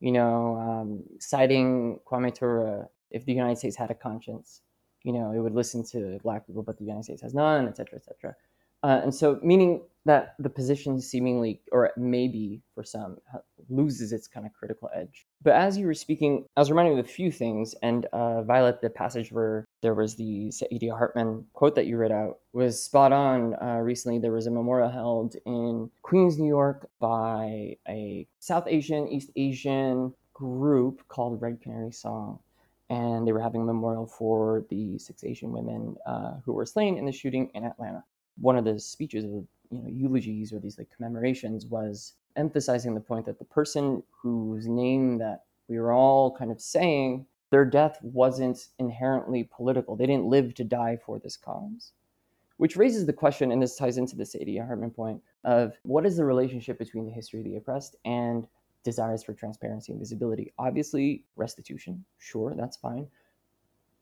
[0.01, 4.63] You know, um, citing Kwame Ture, if the United States had a conscience,
[5.03, 7.77] you know, it would listen to black people, but the United States has none, et
[7.77, 8.37] cetera, et cetera.
[8.83, 13.19] Uh, and so, meaning that the position seemingly, or maybe for some,
[13.69, 15.27] loses its kind of critical edge.
[15.43, 17.75] But as you were speaking, I was reminded of a few things.
[17.83, 22.13] And uh, Violet, the passage where there was the Saidiya Hartman quote that you read
[22.13, 23.55] out was spot on.
[23.63, 29.07] Uh, recently, there was a memorial held in Queens, New York, by a South Asian,
[29.09, 32.39] East Asian group called Red Canary Song
[32.89, 36.99] and they were having a memorial for the six Asian women uh, who were slain
[36.99, 38.03] in the shooting in Atlanta
[38.41, 43.01] one of the speeches of you know eulogies or these like commemorations was emphasizing the
[43.01, 47.99] point that the person whose name that we were all kind of saying their death
[48.03, 49.97] wasn't inherently political.
[49.97, 51.93] They didn't live to die for this cause.
[52.59, 56.17] Which raises the question, and this ties into the Saidiya Hartman point, of what is
[56.17, 58.47] the relationship between the history of the oppressed and
[58.85, 60.53] desires for transparency and visibility?
[60.59, 63.07] Obviously, restitution, sure, that's fine.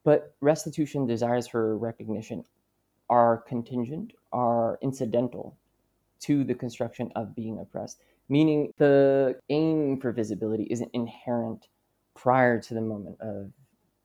[0.05, 2.45] But restitution, desires for recognition
[3.09, 5.57] are contingent, are incidental
[6.21, 11.69] to the construction of being oppressed, meaning the aim for visibility isn't inherent
[12.15, 13.53] prior to the moment of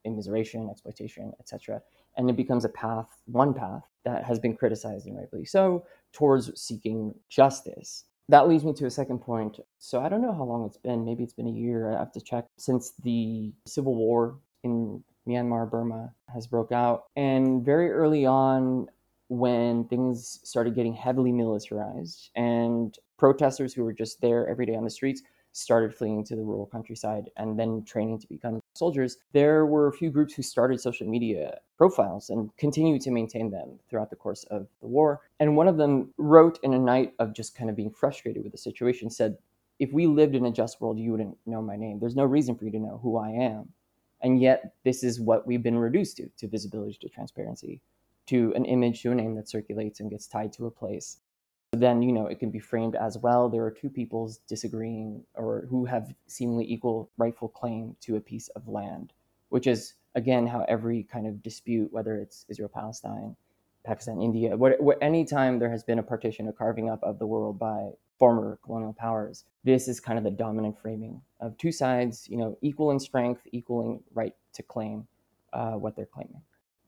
[0.06, 1.82] immiseration, exploitation, etc.
[2.16, 6.60] And it becomes a path, one path that has been criticized and rightly so, towards
[6.60, 8.04] seeking justice.
[8.28, 9.58] That leads me to a second point.
[9.78, 11.04] So I don't know how long it's been.
[11.04, 11.92] Maybe it's been a year.
[11.92, 17.04] I have to check since the civil war in Myanmar, Burma has broke out.
[17.16, 18.88] And very early on,
[19.28, 24.84] when things started getting heavily militarized and protesters who were just there every day on
[24.84, 25.22] the streets
[25.54, 29.92] started fleeing to the rural countryside and then training to become soldiers, there were a
[29.92, 34.44] few groups who started social media profiles and continue to maintain them throughout the course
[34.50, 35.20] of the war.
[35.38, 38.50] And one of them wrote in a night of just kind of being frustrated with
[38.50, 39.38] the situation, said,
[39.78, 42.00] If we lived in a just world, you wouldn't know my name.
[42.00, 43.68] There's no reason for you to know who I am.
[44.22, 47.80] And yet, this is what we've been reduced to to visibility, to transparency,
[48.26, 51.18] to an image, to a name that circulates and gets tied to a place.
[51.72, 55.66] Then you know it can be framed as well there are two peoples disagreeing or
[55.68, 59.12] who have seemingly equal rightful claim to a piece of land
[59.48, 63.36] which is again how every kind of dispute whether it's israel palestine
[63.84, 67.26] pakistan india what, what anytime there has been a partition a carving up of the
[67.26, 72.28] world by former colonial powers this is kind of the dominant framing of two sides
[72.28, 75.06] you know equal in strength equaling right to claim
[75.52, 76.42] uh, what they're claiming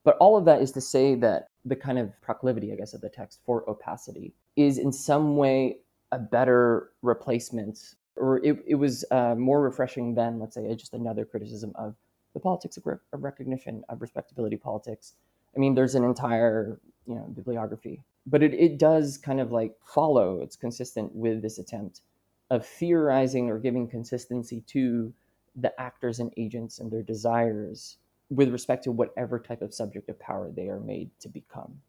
[0.07, 3.01] but all of that is to say that the kind of proclivity, I guess, of
[3.01, 5.79] the text for opacity is in some way
[6.13, 11.25] a better replacement, or it, it was uh, more refreshing than, let's say, just another
[11.25, 11.97] criticism of
[12.35, 15.15] the politics of, re- of recognition, of respectability politics.
[15.57, 16.79] I mean, there's an entire,
[17.09, 21.59] you know, bibliography, but it, it does kind of like follow, it's consistent with this
[21.59, 22.03] attempt
[22.51, 25.13] of theorizing or giving consistency to
[25.57, 27.97] the actors and agents and their desires
[28.31, 31.81] with respect to whatever type of subject of power they are made to become.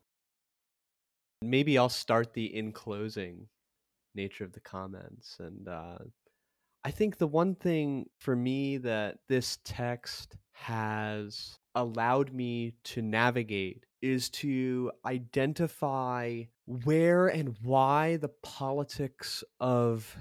[1.42, 3.48] Maybe I'll start the in closing
[4.16, 5.38] nature of the comments.
[5.40, 6.00] And uh,
[6.84, 13.86] I think the one thing for me that this text has allowed me to navigate
[14.02, 20.16] is to identify where and why the politics of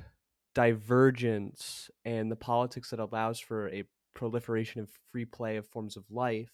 [0.55, 3.85] divergence and the politics that allows for a
[4.17, 6.51] proliferation of free play of forms of life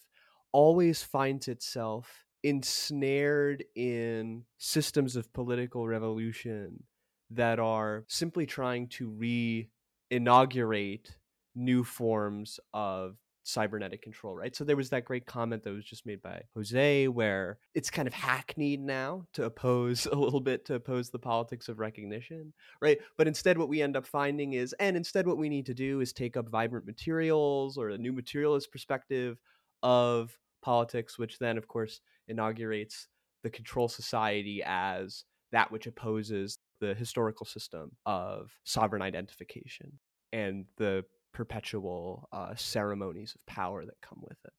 [0.51, 6.83] always finds itself ensnared in systems of political revolution
[7.31, 9.67] that are simply trying to re
[10.11, 11.15] inaugurate
[11.55, 14.55] new forms of cybernetic control, right?
[14.55, 18.07] So there was that great comment that was just made by Jose where it's kind
[18.07, 22.99] of hackneyed now to oppose a little bit to oppose the politics of recognition, right?
[23.17, 25.99] But instead what we end up finding is and instead what we need to do
[25.99, 29.37] is take up vibrant materials or a new materialist perspective
[29.81, 31.99] of politics which then of course
[32.29, 33.09] inaugurates
[33.43, 39.99] the control society as that which opposes the historical system of sovereign identification
[40.31, 41.03] and the
[41.33, 44.53] perpetual uh, ceremonies of power that come with it.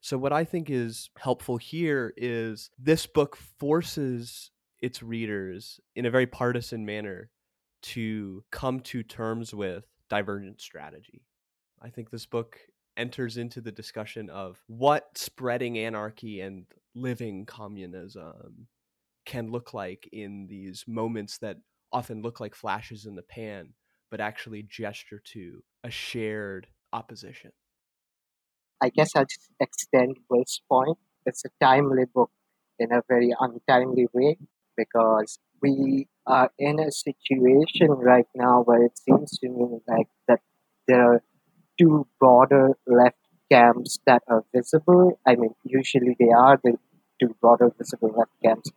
[0.00, 4.50] So, what I think is helpful here is this book forces
[4.80, 7.30] its readers in a very partisan manner
[7.80, 11.22] to come to terms with divergent strategy.
[11.82, 12.58] I think this book
[12.96, 18.66] enters into the discussion of what spreading anarchy and living communism
[19.24, 21.58] can look like in these moments that
[21.92, 23.68] often look like flashes in the pan
[24.10, 27.52] but actually gesture to a shared opposition.
[28.82, 30.98] I guess I'll just extend Will's point.
[31.26, 32.30] It's a timely book
[32.78, 34.38] in a very untimely way
[34.76, 40.40] because we are in a situation right now where it seems to me like that
[40.86, 41.22] there are
[41.78, 43.16] two broader left
[43.50, 45.18] camps that are visible.
[45.26, 46.78] I mean, usually they are the
[47.20, 48.70] two broader visible left camps.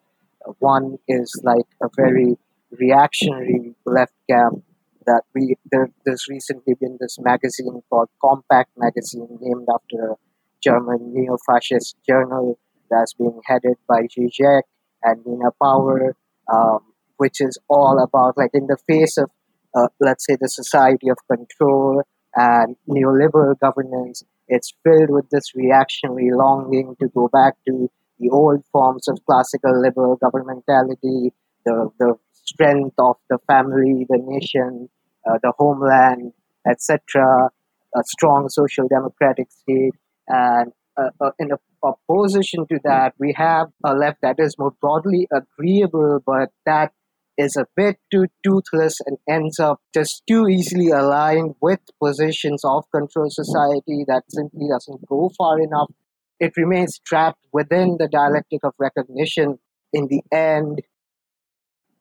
[0.59, 2.37] One is like a very
[2.71, 4.63] reactionary left camp
[5.05, 10.15] that we there, there's recently been this magazine called Compact Magazine, named after a
[10.63, 12.59] German neo-fascist journal
[12.89, 14.63] that's being headed by Zizek
[15.03, 16.15] and Nina Power,
[16.51, 16.79] um,
[17.17, 19.31] which is all about like in the face of
[19.75, 22.03] uh, let's say the society of control
[22.35, 28.63] and neoliberal governance, it's filled with this reactionary longing to go back to the old
[28.71, 31.31] forms of classical liberal governmentality,
[31.65, 34.89] the, the strength of the family, the nation,
[35.29, 36.33] uh, the homeland,
[36.69, 37.49] etc.,
[37.95, 39.93] a strong social democratic state.
[40.27, 41.49] And uh, uh, in
[41.83, 46.91] opposition to that, we have a left that is more broadly agreeable, but that
[47.37, 52.83] is a bit too toothless and ends up just too easily aligned with positions of
[52.93, 55.91] control society that simply doesn't go far enough.
[56.39, 59.59] It remains trapped within the dialectic of recognition.
[59.93, 60.81] In the end,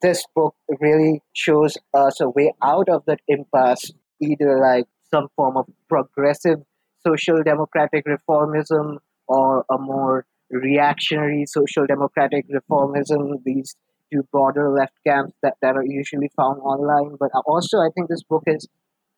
[0.02, 5.56] this book really shows us a way out of that impasse, either like some form
[5.56, 6.58] of progressive
[7.06, 13.76] social democratic reformism or a more reactionary social democratic reformism, these
[14.12, 17.16] two broader left camps that, that are usually found online.
[17.18, 18.66] But also, I think this book is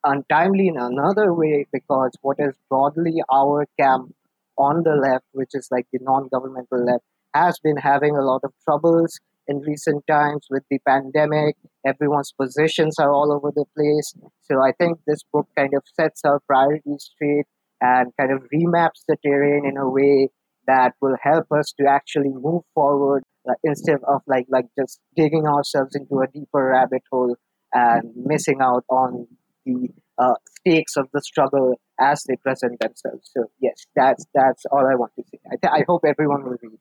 [0.03, 4.13] untimely in another way because what is broadly our camp
[4.57, 7.03] on the left, which is like the non governmental left,
[7.33, 11.55] has been having a lot of troubles in recent times with the pandemic.
[11.85, 14.13] Everyone's positions are all over the place.
[14.41, 17.45] So I think this book kind of sets our priorities straight
[17.81, 20.29] and kind of remaps the terrain in a way
[20.67, 25.45] that will help us to actually move forward uh, instead of like like just digging
[25.45, 27.35] ourselves into a deeper rabbit hole
[27.73, 29.27] and missing out on
[29.65, 33.29] the uh, stakes of the struggle as they present themselves.
[33.35, 35.39] So yes, that's that's all I want to say.
[35.47, 36.79] I, th- I hope everyone will read it.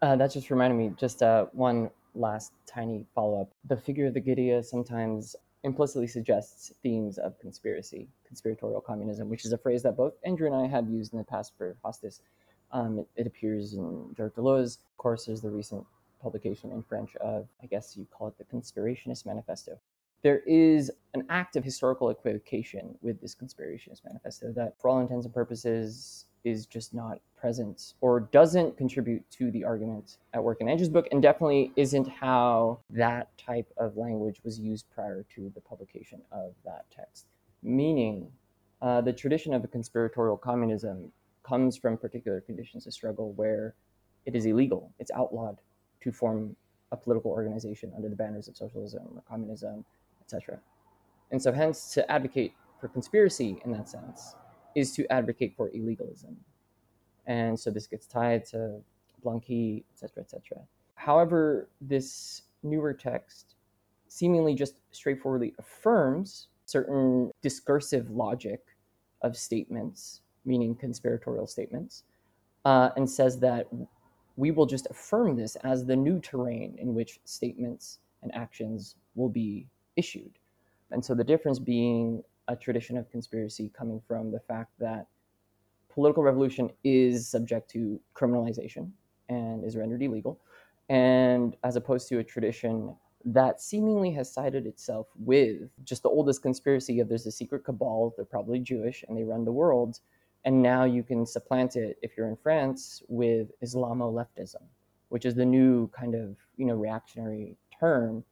[0.00, 3.50] Uh, that just reminded me, just uh, one last tiny follow up.
[3.66, 5.34] The figure of the guerrilla sometimes
[5.64, 10.54] implicitly suggests themes of conspiracy, conspiratorial communism, which is a phrase that both Andrew and
[10.54, 12.20] I have used in the past for Hostis.
[12.70, 14.78] Um, it, it, appears in Dark Deleuze.
[14.78, 15.84] Of course, there's the recent
[16.22, 19.78] publication in French of, I guess you call it the Conspirationist Manifesto.
[20.22, 25.24] There is an act of historical equivocation with this Conspirationist Manifesto that, for all intents
[25.24, 30.68] and purposes, is just not present or doesn't contribute to the argument at work in
[30.68, 35.60] Andrew's book, and definitely isn't how that type of language was used prior to the
[35.60, 37.26] publication of that text.
[37.62, 38.30] Meaning,
[38.82, 41.12] uh, the tradition of a conspiratorial communism
[41.42, 43.74] comes from particular conditions of struggle where
[44.26, 45.58] it is illegal, it's outlawed
[46.02, 46.54] to form
[46.92, 49.84] a political organization under the banners of socialism or communism,
[50.20, 50.58] etc.
[51.30, 54.34] And so, hence, to advocate for conspiracy in that sense
[54.74, 56.36] is to advocate for illegalism.
[57.28, 58.80] And so this gets tied to
[59.24, 60.58] Blanqui, etc., etc.
[60.94, 63.54] However, this newer text
[64.08, 68.60] seemingly just straightforwardly affirms certain discursive logic
[69.22, 72.04] of statements, meaning conspiratorial statements,
[72.64, 73.66] uh, and says that
[74.36, 79.28] we will just affirm this as the new terrain in which statements and actions will
[79.28, 80.38] be issued.
[80.90, 85.06] And so the difference being a tradition of conspiracy coming from the fact that
[85.98, 88.88] political revolution is subject to criminalization
[89.28, 90.40] and is rendered illegal,
[90.88, 92.94] and as opposed to a tradition
[93.24, 98.14] that seemingly has sided itself with just the oldest conspiracy of there's a secret cabal,
[98.14, 99.98] they're probably Jewish and they run the world.
[100.44, 104.62] And now you can supplant it, if you're in France, with Islamo leftism,
[105.08, 108.22] which is the new kind of you know reactionary term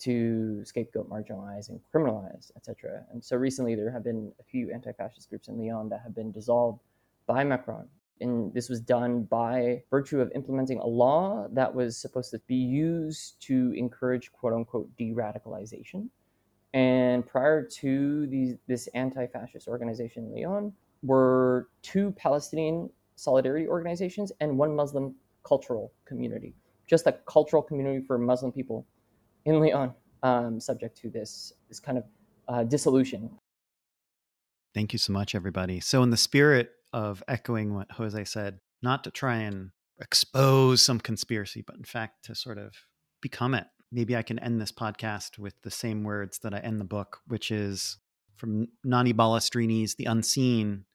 [0.00, 3.04] to scapegoat, marginalize, and criminalize, etc.
[3.12, 6.32] And so recently there have been a few anti-fascist groups in Lyon that have been
[6.32, 6.80] dissolved
[7.26, 7.88] by Macron.
[8.20, 12.54] And this was done by virtue of implementing a law that was supposed to be
[12.54, 16.08] used to encourage quote unquote de radicalization.
[16.72, 20.72] And prior to these, this anti fascist organization in Lyon
[21.02, 26.54] were two Palestinian solidarity organizations and one Muslim cultural community,
[26.86, 28.86] just a cultural community for Muslim people
[29.44, 29.92] in Lyon,
[30.22, 32.04] um, subject to this this kind of
[32.48, 33.30] uh, dissolution.
[34.74, 35.80] Thank you so much, everybody.
[35.80, 39.70] So, in the spirit of echoing what Jose said, not to try and
[40.00, 42.72] expose some conspiracy, but in fact to sort of
[43.20, 43.66] become it.
[43.92, 47.18] Maybe I can end this podcast with the same words that I end the book,
[47.26, 47.98] which is
[48.36, 50.86] from Nanni Balestrini's The Unseen,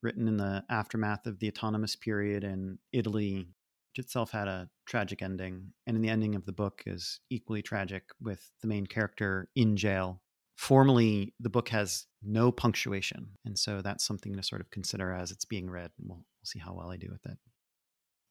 [0.00, 3.48] written in the aftermath of the autonomous period in Italy
[3.90, 5.72] which itself had a tragic ending.
[5.86, 9.76] And in the ending of the book is equally tragic with the main character in
[9.76, 10.22] jail.
[10.58, 13.28] Formally, the book has no punctuation.
[13.44, 15.92] And so that's something to sort of consider as it's being read.
[16.00, 17.38] We'll, we'll see how well I do with it.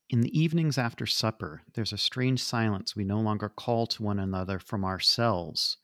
[0.10, 4.20] In the evenings after supper, there's a strange silence we no longer call to one
[4.20, 5.78] another from our cells.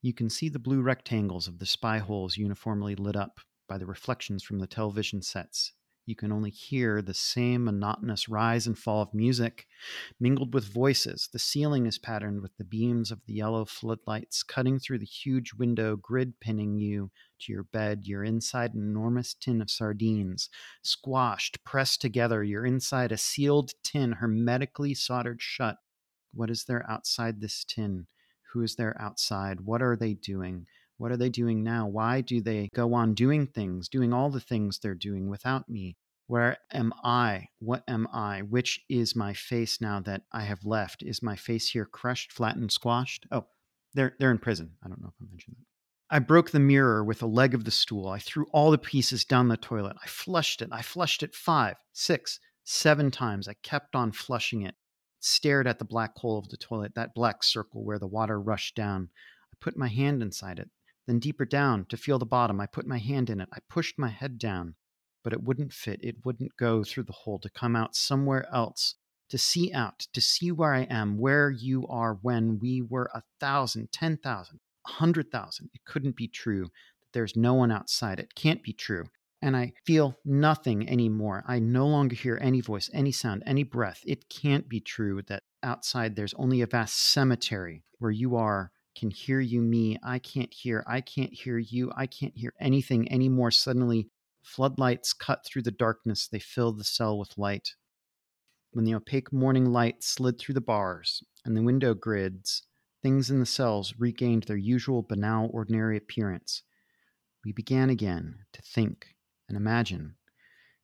[0.00, 3.86] You can see the blue rectangles of the spy holes uniformly lit up by the
[3.86, 5.72] reflections from the television sets
[6.08, 9.66] you can only hear the same monotonous rise and fall of music
[10.18, 11.28] mingled with voices.
[11.30, 15.52] The ceiling is patterned with the beams of the yellow floodlights cutting through the huge
[15.52, 17.10] window, grid pinning you
[17.40, 18.02] to your bed.
[18.04, 20.48] You're inside an enormous tin of sardines,
[20.82, 22.42] squashed, pressed together.
[22.42, 25.76] You're inside a sealed tin, hermetically soldered shut.
[26.32, 28.06] What is there outside this tin?
[28.54, 29.60] Who is there outside?
[29.60, 30.64] What are they doing?
[30.98, 31.86] What are they doing now?
[31.86, 35.96] Why do they go on doing things, doing all the things they're doing without me?
[36.26, 37.48] Where am I?
[37.60, 38.42] What am I?
[38.42, 41.02] Which is my face now that I have left?
[41.02, 43.26] Is my face here crushed, flattened, squashed?
[43.30, 43.46] Oh,
[43.94, 44.72] they're they're in prison.
[44.84, 45.64] I don't know if I mentioned that.
[46.14, 48.08] I broke the mirror with a leg of the stool.
[48.08, 49.96] I threw all the pieces down the toilet.
[50.02, 50.70] I flushed it.
[50.72, 53.46] I flushed it five, six, seven times.
[53.46, 54.74] I kept on flushing it.
[55.20, 58.74] Stared at the black hole of the toilet, that black circle where the water rushed
[58.74, 59.10] down.
[59.52, 60.70] I put my hand inside it.
[61.08, 63.48] Then deeper down to feel the bottom, I put my hand in it.
[63.52, 64.74] I pushed my head down,
[65.24, 65.98] but it wouldn't fit.
[66.02, 68.94] It wouldn't go through the hole to come out somewhere else,
[69.30, 73.22] to see out, to see where I am, where you are when we were a
[73.40, 75.70] thousand, ten thousand, a hundred thousand.
[75.72, 78.20] It couldn't be true that there's no one outside.
[78.20, 79.06] It can't be true.
[79.40, 81.44] and I feel nothing anymore.
[81.46, 84.02] I no longer hear any voice, any sound, any breath.
[84.06, 89.10] It can't be true that outside there's only a vast cemetery where you are can
[89.10, 93.50] hear you me i can't hear i can't hear you i can't hear anything anymore.
[93.50, 94.08] Suddenly
[94.42, 97.74] floodlights cut through the darkness they fill the cell with light.
[98.72, 102.64] When the opaque morning light slid through the bars and the window grids
[103.02, 106.62] things in the cells regained their usual banal ordinary appearance.
[107.44, 109.14] We began again to think
[109.48, 110.16] and imagine.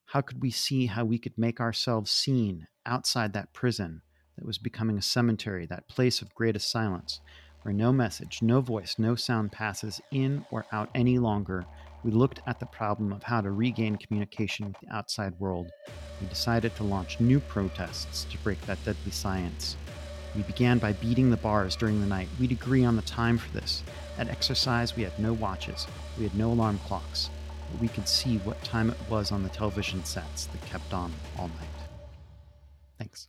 [0.05, 4.01] How could we see how we could make ourselves seen outside that prison
[4.37, 7.19] that was becoming a cemetery, that place of greatest silence,
[7.65, 11.65] where no message, no voice, no sound passes in or out any longer,
[12.03, 15.71] we looked at the problem of how to regain communication with the outside world.
[16.21, 19.77] We decided to launch new protests to break that deadly science.
[20.35, 22.27] We began by beating the bars during the night.
[22.39, 23.81] We'd agree on the time for this.
[24.19, 25.87] At exercise, we had no watches,
[26.19, 27.31] we had no alarm clocks,
[27.71, 31.11] but we could see what time it was on the television sets that kept on
[31.39, 31.89] all night.
[32.99, 33.27] Thanks.